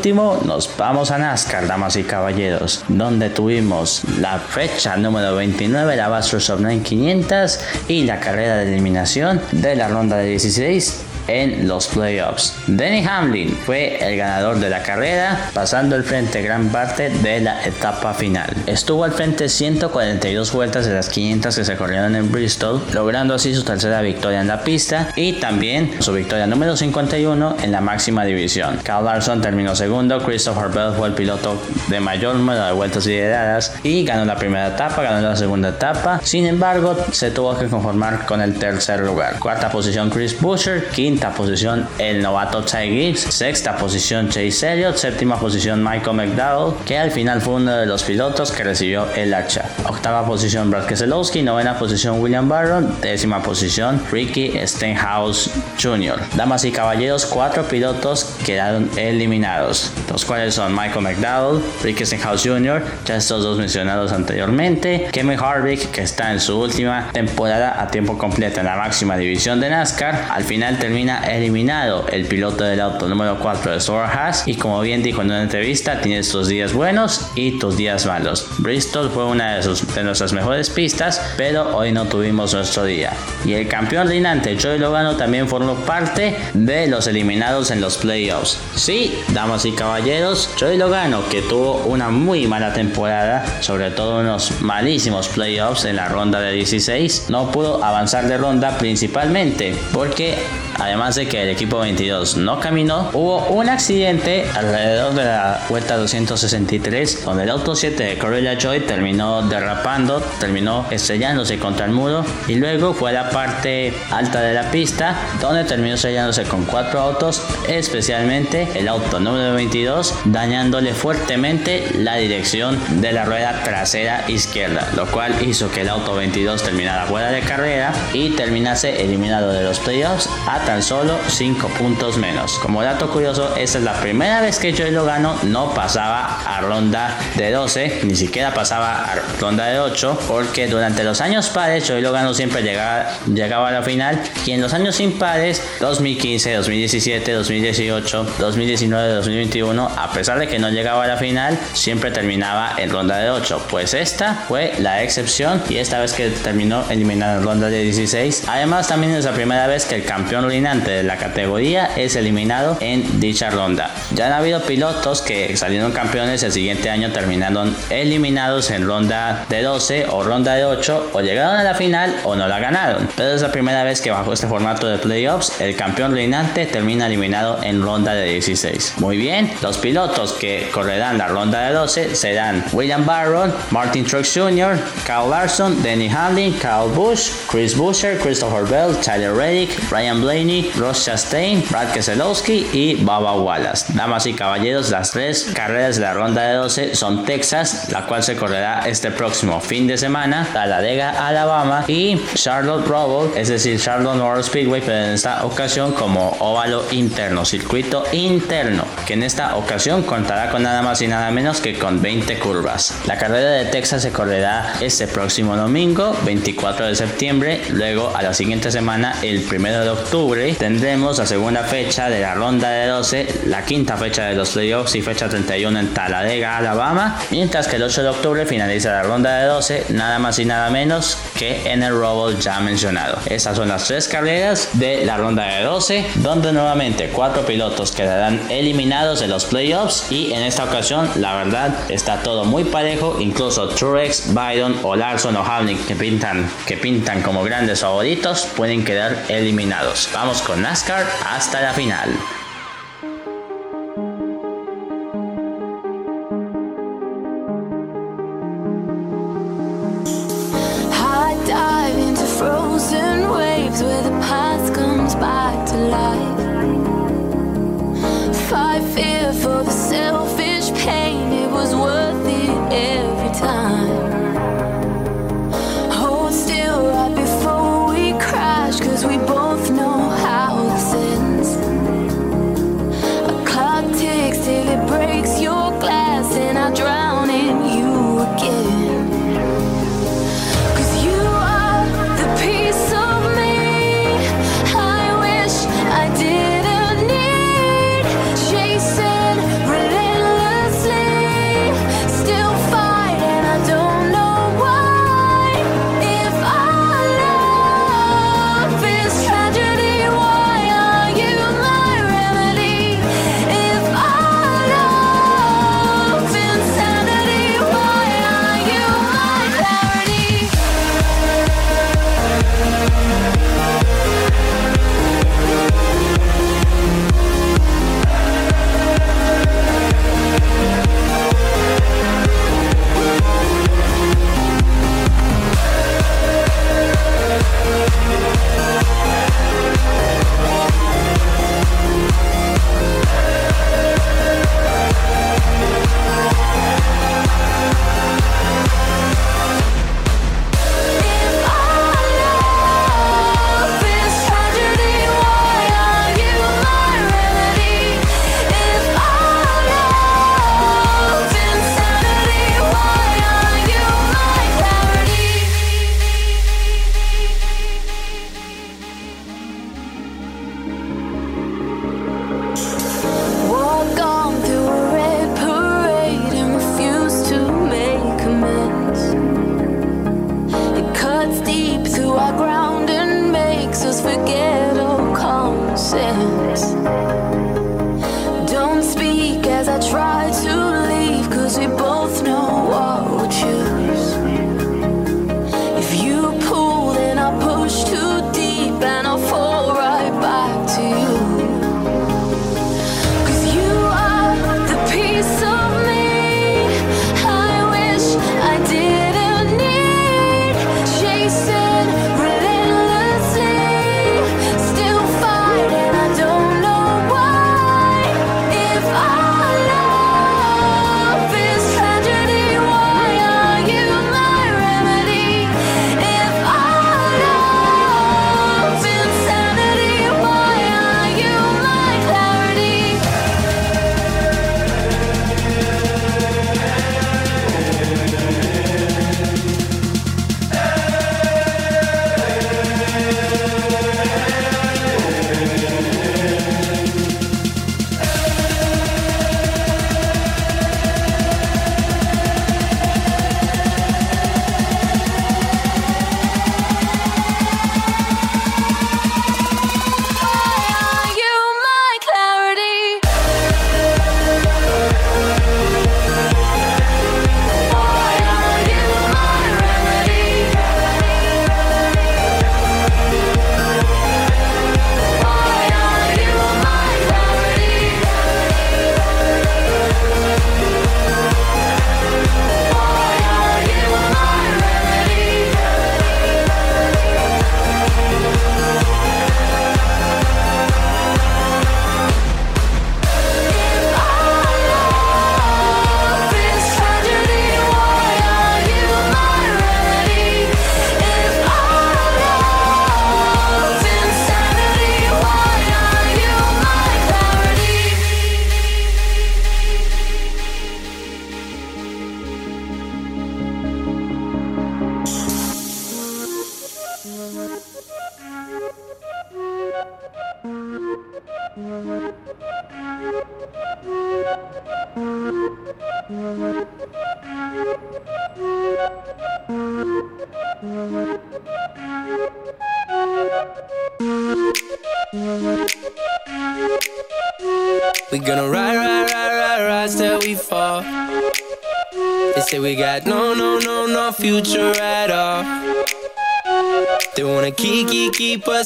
Último, 0.09 0.39
nos 0.43 0.75
vamos 0.75 1.11
a 1.11 1.19
NASCAR, 1.19 1.67
damas 1.67 1.95
y 1.95 2.03
caballeros, 2.03 2.83
donde 2.87 3.29
tuvimos 3.29 4.01
la 4.19 4.39
fecha 4.39 4.97
número 4.97 5.35
29, 5.35 5.95
la 5.95 6.07
Bastrop 6.07 6.41
of 6.49 6.61
9500 6.61 7.59
y 7.87 8.05
la 8.05 8.19
carrera 8.19 8.57
de 8.57 8.73
eliminación 8.73 9.39
de 9.51 9.75
la 9.75 9.87
ronda 9.87 10.17
de 10.17 10.29
16 10.29 11.08
en 11.29 11.67
los 11.67 11.87
playoffs. 11.87 12.55
Denny 12.67 13.05
Hamlin 13.05 13.55
fue 13.65 13.97
el 14.03 14.17
ganador 14.17 14.59
de 14.59 14.69
la 14.69 14.83
carrera, 14.83 15.49
pasando 15.53 15.95
al 15.95 16.03
frente 16.03 16.41
gran 16.41 16.69
parte 16.69 17.09
de 17.09 17.39
la 17.41 17.63
etapa 17.63 18.13
final. 18.13 18.49
Estuvo 18.65 19.03
al 19.03 19.11
frente 19.11 19.47
142 19.47 20.51
vueltas 20.51 20.85
de 20.85 20.93
las 20.93 21.09
500 21.09 21.55
que 21.55 21.65
se 21.65 21.75
corrieron 21.77 22.15
en 22.15 22.31
Bristol, 22.31 22.83
logrando 22.93 23.35
así 23.35 23.53
su 23.53 23.63
tercera 23.63 24.01
victoria 24.01 24.41
en 24.41 24.47
la 24.47 24.63
pista 24.63 25.09
y 25.15 25.33
también 25.33 26.01
su 26.01 26.13
victoria 26.13 26.47
número 26.47 26.75
51 26.75 27.57
en 27.61 27.71
la 27.71 27.81
máxima 27.81 28.25
división. 28.25 28.79
Carl 28.83 29.05
Larson 29.05 29.41
terminó 29.41 29.75
segundo, 29.75 30.19
Christopher 30.23 30.69
Bell 30.69 30.93
fue 30.97 31.09
el 31.09 31.13
piloto 31.13 31.61
de 31.87 31.99
mayor 31.99 32.35
número 32.35 32.65
de 32.65 32.71
vueltas 32.71 33.05
lideradas 33.05 33.75
y 33.83 34.03
ganó 34.03 34.25
la 34.25 34.35
primera 34.35 34.69
etapa, 34.69 35.03
ganó 35.03 35.21
la 35.27 35.35
segunda 35.35 35.69
etapa. 35.69 36.19
Sin 36.23 36.45
embargo, 36.45 36.97
se 37.11 37.31
tuvo 37.31 37.57
que 37.57 37.67
conformar 37.67 38.25
con 38.25 38.41
el 38.41 38.57
tercer 38.57 39.01
lugar. 39.01 39.39
Cuarta 39.39 39.69
posición 39.69 40.09
Chris 40.09 40.39
Buescher, 40.39 40.89
quinta 41.19 41.35
posición 41.35 41.85
el 41.97 42.21
novato 42.21 42.63
Ty 42.63 42.87
Gibbs, 42.87 43.19
sexta 43.19 43.75
posición 43.75 44.29
Chase 44.29 44.71
Elliott, 44.71 44.95
séptima 44.95 45.37
posición 45.37 45.83
Michael 45.83 46.15
McDowell, 46.15 46.75
que 46.85 46.97
al 46.97 47.11
final 47.11 47.41
fue 47.41 47.55
uno 47.55 47.75
de 47.75 47.85
los 47.85 48.03
pilotos 48.03 48.53
que 48.53 48.63
recibió 48.63 49.05
el 49.17 49.33
hacha. 49.33 49.65
Octava 49.83 50.25
posición 50.25 50.71
Brad 50.71 50.85
Keselowski, 50.85 51.41
novena 51.41 51.77
posición 51.77 52.21
William 52.21 52.47
Barron, 52.47 53.01
décima 53.01 53.43
posición 53.43 54.01
Ricky 54.09 54.53
Stenhouse 54.65 55.51
Jr. 55.81 56.21
Damas 56.37 56.63
y 56.63 56.71
caballeros, 56.71 57.25
cuatro 57.25 57.63
pilotos 57.63 58.37
quedaron 58.45 58.89
eliminados, 58.95 59.91
los 60.09 60.23
cuales 60.23 60.53
son 60.53 60.73
Michael 60.73 61.01
McDowell, 61.01 61.61
Ricky 61.83 62.05
Stenhouse 62.05 62.43
Jr., 62.47 62.81
ya 63.03 63.17
estos 63.17 63.43
dos 63.43 63.57
mencionados 63.57 64.13
anteriormente, 64.13 65.09
Kevin 65.11 65.37
Harvick, 65.37 65.91
que 65.91 66.01
está 66.01 66.31
en 66.31 66.39
su 66.39 66.57
última 66.57 67.09
temporada 67.11 67.81
a 67.81 67.89
tiempo 67.89 68.17
completo 68.17 68.61
en 68.61 68.67
la 68.67 68.77
máxima 68.77 69.17
división 69.17 69.59
de 69.59 69.69
NASCAR, 69.69 70.27
al 70.29 70.45
final 70.45 70.79
termina 70.79 71.08
eliminado 71.17 72.05
el 72.11 72.25
piloto 72.25 72.63
del 72.63 72.79
auto 72.79 73.07
número 73.07 73.39
4 73.39 73.73
de 73.73 73.79
Sora 73.79 74.07
Haas 74.07 74.47
y 74.47 74.55
como 74.55 74.79
bien 74.81 75.03
dijo 75.03 75.21
en 75.21 75.27
una 75.27 75.41
entrevista, 75.41 76.01
tienes 76.01 76.29
tus 76.29 76.47
días 76.47 76.73
buenos 76.73 77.29
y 77.35 77.59
tus 77.59 77.77
días 77.77 78.05
malos. 78.05 78.47
Bristol 78.59 79.09
fue 79.09 79.25
una 79.25 79.55
de, 79.55 79.63
sus, 79.63 79.93
de 79.93 80.03
nuestras 80.03 80.33
mejores 80.33 80.69
pistas, 80.69 81.21
pero 81.37 81.75
hoy 81.75 81.91
no 81.91 82.05
tuvimos 82.05 82.53
nuestro 82.53 82.85
día. 82.85 83.11
Y 83.45 83.53
el 83.53 83.67
campeón 83.67 84.07
reinante 84.07 84.57
Joey 84.61 84.79
Logano 84.79 85.15
también 85.15 85.47
formó 85.47 85.75
parte 85.75 86.35
de 86.53 86.87
los 86.87 87.07
eliminados 87.07 87.71
en 87.71 87.81
los 87.81 87.97
playoffs. 87.97 88.59
Sí, 88.75 89.17
damas 89.29 89.65
y 89.65 89.71
caballeros, 89.71 90.49
Joey 90.59 90.77
Logano 90.77 91.27
que 91.29 91.41
tuvo 91.41 91.83
una 91.85 92.09
muy 92.09 92.47
mala 92.47 92.73
temporada, 92.73 93.45
sobre 93.61 93.91
todo 93.91 94.19
unos 94.19 94.61
malísimos 94.61 95.27
playoffs 95.29 95.85
en 95.85 95.95
la 95.95 96.07
ronda 96.07 96.39
de 96.39 96.53
16, 96.53 97.25
no 97.29 97.51
pudo 97.51 97.83
avanzar 97.83 98.27
de 98.27 98.37
ronda 98.37 98.77
principalmente 98.77 99.75
porque 99.93 100.37
además 100.79 101.15
de 101.15 101.27
que 101.27 101.43
el 101.43 101.49
equipo 101.49 101.79
22 101.79 102.37
no 102.37 102.59
caminó, 102.59 103.09
hubo 103.13 103.45
un 103.47 103.69
accidente 103.69 104.45
alrededor 104.55 105.13
de 105.13 105.25
la 105.25 105.65
vuelta 105.69 105.97
263 105.97 107.25
donde 107.25 107.43
el 107.43 107.49
auto 107.49 107.75
7 107.75 108.03
de 108.03 108.17
Corella 108.17 108.57
Joy 108.57 108.81
terminó 108.81 109.41
derrapando, 109.43 110.21
terminó 110.39 110.85
estrellándose 110.89 111.59
contra 111.59 111.85
el 111.85 111.91
muro 111.91 112.25
y 112.47 112.55
luego 112.55 112.93
fue 112.93 113.11
a 113.11 113.13
la 113.13 113.29
parte 113.29 113.93
alta 114.11 114.41
de 114.41 114.53
la 114.53 114.71
pista 114.71 115.15
donde 115.41 115.63
terminó 115.63 115.95
estrellándose 115.95 116.43
con 116.43 116.65
cuatro 116.65 116.99
autos, 116.99 117.43
especialmente 117.67 118.67
el 118.75 118.87
auto 118.87 119.19
número 119.19 119.53
22, 119.55 120.13
dañándole 120.25 120.93
fuertemente 120.93 121.91
la 121.95 122.15
dirección 122.15 122.79
de 123.01 123.11
la 123.11 123.25
rueda 123.25 123.63
trasera 123.63 124.25
izquierda, 124.27 124.89
lo 124.95 125.05
cual 125.07 125.35
hizo 125.43 125.71
que 125.71 125.81
el 125.81 125.89
auto 125.89 126.15
22 126.15 126.63
terminara 126.63 127.05
fuera 127.05 127.31
de 127.31 127.41
carrera 127.41 127.93
y 128.13 128.31
terminase 128.31 129.03
eliminado 129.03 129.51
de 129.51 129.63
los 129.63 129.79
playoffs 129.79 130.29
tan 130.69 130.83
solo 130.83 131.17
5 131.27 131.67
puntos 131.79 132.17
menos. 132.17 132.59
Como 132.59 132.83
dato 132.83 133.09
curioso, 133.09 133.55
esta 133.57 133.79
es 133.79 133.83
la 133.83 133.93
primera 133.93 134.39
vez 134.39 134.59
que 134.59 134.71
Joey 134.71 134.91
Logano 134.91 135.35
no 135.41 135.73
pasaba 135.73 136.41
a 136.45 136.61
ronda 136.61 137.17
de 137.37 137.49
12, 137.49 138.01
ni 138.03 138.15
siquiera 138.15 138.53
pasaba 138.53 139.03
a 139.03 139.15
ronda 139.39 139.65
de 139.65 139.79
8, 139.79 140.19
porque 140.27 140.67
durante 140.67 141.03
los 141.03 141.21
años 141.21 141.49
pares 141.49 141.87
Joey 141.87 142.03
Logano 142.03 142.35
siempre 142.35 142.61
llegaba, 142.61 143.07
llegaba 143.33 143.69
a 143.69 143.71
la 143.71 143.81
final 143.81 144.21
y 144.45 144.51
en 144.51 144.61
los 144.61 144.71
años 144.73 144.99
impares 144.99 145.63
2015, 145.79 146.53
2017, 146.53 147.31
2018, 147.31 148.35
2019, 148.37 149.13
2021, 149.13 149.91
a 149.97 150.11
pesar 150.11 150.37
de 150.37 150.47
que 150.47 150.59
no 150.59 150.69
llegaba 150.69 151.05
a 151.05 151.07
la 151.07 151.17
final, 151.17 151.57
siempre 151.73 152.11
terminaba 152.11 152.75
en 152.77 152.91
ronda 152.91 153.17
de 153.17 153.31
8. 153.31 153.65
Pues 153.71 153.95
esta 153.95 154.35
fue 154.47 154.73
la 154.77 155.01
excepción 155.01 155.63
y 155.67 155.77
esta 155.77 155.97
vez 155.99 156.13
que 156.13 156.29
terminó 156.29 156.87
eliminado 156.91 157.39
en 157.39 157.43
ronda 157.43 157.69
de 157.69 157.81
16. 157.81 158.43
Además, 158.47 158.87
también 158.87 159.15
es 159.15 159.25
la 159.25 159.31
primera 159.31 159.65
vez 159.65 159.85
que 159.85 159.95
el 159.95 160.05
campeón 160.05 160.45
reinante 160.59 160.91
de 160.91 161.03
la 161.03 161.15
categoría 161.15 161.91
es 161.95 162.17
eliminado 162.17 162.77
en 162.81 163.21
dicha 163.21 163.49
ronda. 163.49 163.91
Ya 164.13 164.27
han 164.27 164.33
habido 164.33 164.59
pilotos 164.61 165.21
que 165.21 165.55
salieron 165.55 165.93
campeones 165.93 166.43
el 166.43 166.51
siguiente 166.51 166.89
año 166.89 167.13
terminaron 167.13 167.73
eliminados 167.89 168.69
en 168.71 168.85
ronda 168.85 169.45
de 169.47 169.61
12 169.61 170.07
o 170.09 170.21
ronda 170.21 170.55
de 170.55 170.65
8 170.65 171.11
o 171.13 171.21
llegaron 171.21 171.55
a 171.55 171.63
la 171.63 171.75
final 171.75 172.13
o 172.25 172.35
no 172.35 172.45
la 172.49 172.59
ganaron. 172.59 173.07
Pero 173.15 173.31
es 173.31 173.41
la 173.41 173.53
primera 173.53 173.85
vez 173.85 174.01
que 174.01 174.11
bajo 174.11 174.33
este 174.33 174.47
formato 174.47 174.85
de 174.87 174.97
playoffs 174.97 175.61
el 175.61 175.77
campeón 175.77 176.11
reinante 176.11 176.65
termina 176.65 177.07
eliminado 177.07 177.63
en 177.63 177.81
ronda 177.81 178.13
de 178.13 178.25
16. 178.25 178.95
Muy 178.97 179.15
bien, 179.15 179.49
los 179.61 179.77
pilotos 179.77 180.33
que 180.33 180.69
correrán 180.73 181.17
la 181.17 181.29
ronda 181.29 181.67
de 181.67 181.73
12 181.73 182.15
serán 182.15 182.65
William 182.73 183.05
Barron, 183.05 183.53
Martin 183.71 184.03
Truex 184.03 184.33
Jr., 184.33 184.77
Kyle 185.05 185.29
Larson, 185.29 185.81
Denny 185.81 186.09
Hamlin, 186.09 186.51
Kyle 186.55 186.93
Busch, 186.93 187.31
Chris 187.47 187.77
Buescher, 187.77 188.19
Christopher 188.19 188.65
Bell, 188.65 188.93
Tyler 188.97 189.33
Reddick, 189.33 189.89
Ryan 189.89 190.19
Blaney, 190.19 190.48
Ross 190.75 191.05
Chastain, 191.05 191.63
Brad 191.69 191.91
Keselowski 191.91 192.67
y 192.73 192.95
Baba 193.03 193.35
Wallace. 193.35 193.93
Damas 193.93 194.25
y 194.25 194.33
caballeros, 194.33 194.89
las 194.89 195.11
tres 195.11 195.51
carreras 195.53 195.97
de 195.97 196.01
la 196.01 196.13
ronda 196.13 196.41
de 196.41 196.55
12 196.55 196.95
son 196.95 197.23
Texas, 197.23 197.89
la 197.91 198.05
cual 198.07 198.23
se 198.23 198.35
correrá 198.35 198.87
este 198.87 199.11
próximo 199.11 199.59
fin 199.59 199.85
de 199.85 199.97
semana, 199.97 200.47
Talladega, 200.51 201.27
Alabama 201.27 201.85
y 201.87 202.19
Charlotte 202.33 202.87
Roval, 202.87 203.37
es 203.37 203.49
decir, 203.49 203.79
Charlotte 203.79 204.17
Motor 204.17 204.43
Speedway, 204.43 204.81
pero 204.81 205.05
en 205.05 205.13
esta 205.13 205.45
ocasión 205.45 205.93
como 205.93 206.35
óvalo 206.39 206.83
interno, 206.91 207.45
circuito 207.45 208.03
interno, 208.11 208.85
que 209.05 209.13
en 209.13 209.23
esta 209.23 209.55
ocasión 209.55 210.03
contará 210.03 210.49
con 210.49 210.63
nada 210.63 210.81
más 210.81 211.01
y 211.01 211.07
nada 211.07 211.29
menos 211.31 211.61
que 211.61 211.77
con 211.77 212.01
20 212.01 212.39
curvas. 212.39 212.95
La 213.05 213.17
carrera 213.17 213.51
de 213.51 213.65
Texas 213.65 214.01
se 214.01 214.11
correrá 214.11 214.73
este 214.81 215.07
próximo 215.07 215.55
domingo, 215.55 216.15
24 216.25 216.87
de 216.87 216.95
septiembre, 216.95 217.61
luego 217.71 218.11
a 218.15 218.23
la 218.23 218.33
siguiente 218.33 218.71
semana, 218.71 219.15
el 219.21 219.45
1 219.47 219.81
de 219.81 219.89
octubre, 219.89 220.28
tendremos 220.29 221.17
la 221.17 221.25
segunda 221.25 221.63
fecha 221.63 222.07
de 222.07 222.21
la 222.21 222.35
ronda 222.35 222.69
de 222.69 222.85
12, 222.87 223.41
la 223.47 223.65
quinta 223.65 223.97
fecha 223.97 224.25
de 224.25 224.35
los 224.35 224.51
playoffs 224.51 224.93
y 224.93 225.01
fecha 225.01 225.27
31 225.27 225.79
en 225.79 225.93
Talladega, 225.93 226.57
Alabama, 226.57 227.19
mientras 227.31 227.67
que 227.67 227.77
el 227.77 227.83
8 227.83 228.03
de 228.03 228.09
octubre 228.09 228.45
finaliza 228.45 228.91
la 228.91 229.01
ronda 229.01 229.39
de 229.39 229.47
12, 229.47 229.85
nada 229.89 230.19
más 230.19 230.37
y 230.37 230.45
nada 230.45 230.69
menos 230.69 231.17
que 231.35 231.71
en 231.71 231.81
el 231.81 231.93
Roval 231.93 232.37
ya 232.39 232.59
mencionado. 232.59 233.17
Esas 233.25 233.57
son 233.57 233.69
las 233.69 233.85
tres 233.85 234.07
carreras 234.07 234.69
de 234.73 235.03
la 235.03 235.17
ronda 235.17 235.45
de 235.45 235.63
12, 235.63 236.05
donde 236.17 236.53
nuevamente 236.53 237.09
cuatro 237.09 237.43
pilotos 237.43 237.91
quedarán 237.91 238.39
eliminados 238.51 239.21
de 239.21 239.27
los 239.27 239.45
playoffs 239.45 240.11
y 240.11 240.33
en 240.33 240.43
esta 240.43 240.65
ocasión 240.65 241.09
la 241.15 241.37
verdad 241.37 241.75
está 241.89 242.21
todo 242.21 242.45
muy 242.45 242.65
parejo, 242.65 243.17
incluso 243.19 243.69
Truex, 243.69 244.31
Byron 244.35 244.75
o 244.83 244.95
Larson 244.95 245.35
o 245.37 245.43
Hamlin 245.43 245.79
que 245.87 245.95
pintan, 245.95 246.47
que 246.67 246.77
pintan 246.77 247.23
como 247.23 247.43
grandes 247.43 247.79
favoritos 247.81 248.47
pueden 248.55 248.85
quedar 248.85 249.23
eliminados. 249.27 250.07
Vamos 250.21 250.41
con 250.41 250.61
NASCAR 250.61 251.07
hasta 251.29 251.61
la 251.61 251.71
final. 251.71 252.09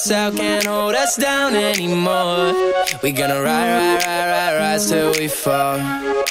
us 0.04 0.12
out, 0.12 0.36
can't 0.36 0.66
hold 0.66 0.96
us 0.96 1.16
down 1.16 1.56
anymore. 1.56 2.52
We 3.02 3.14
gonna 3.14 3.42
ride, 3.42 3.70
ride, 3.70 4.04
ride, 4.06 4.30
ride, 4.30 4.58
rise 4.58 4.90
till 4.90 5.12
we 5.12 5.30
fall. 5.30 6.23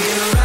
you. 0.00 0.37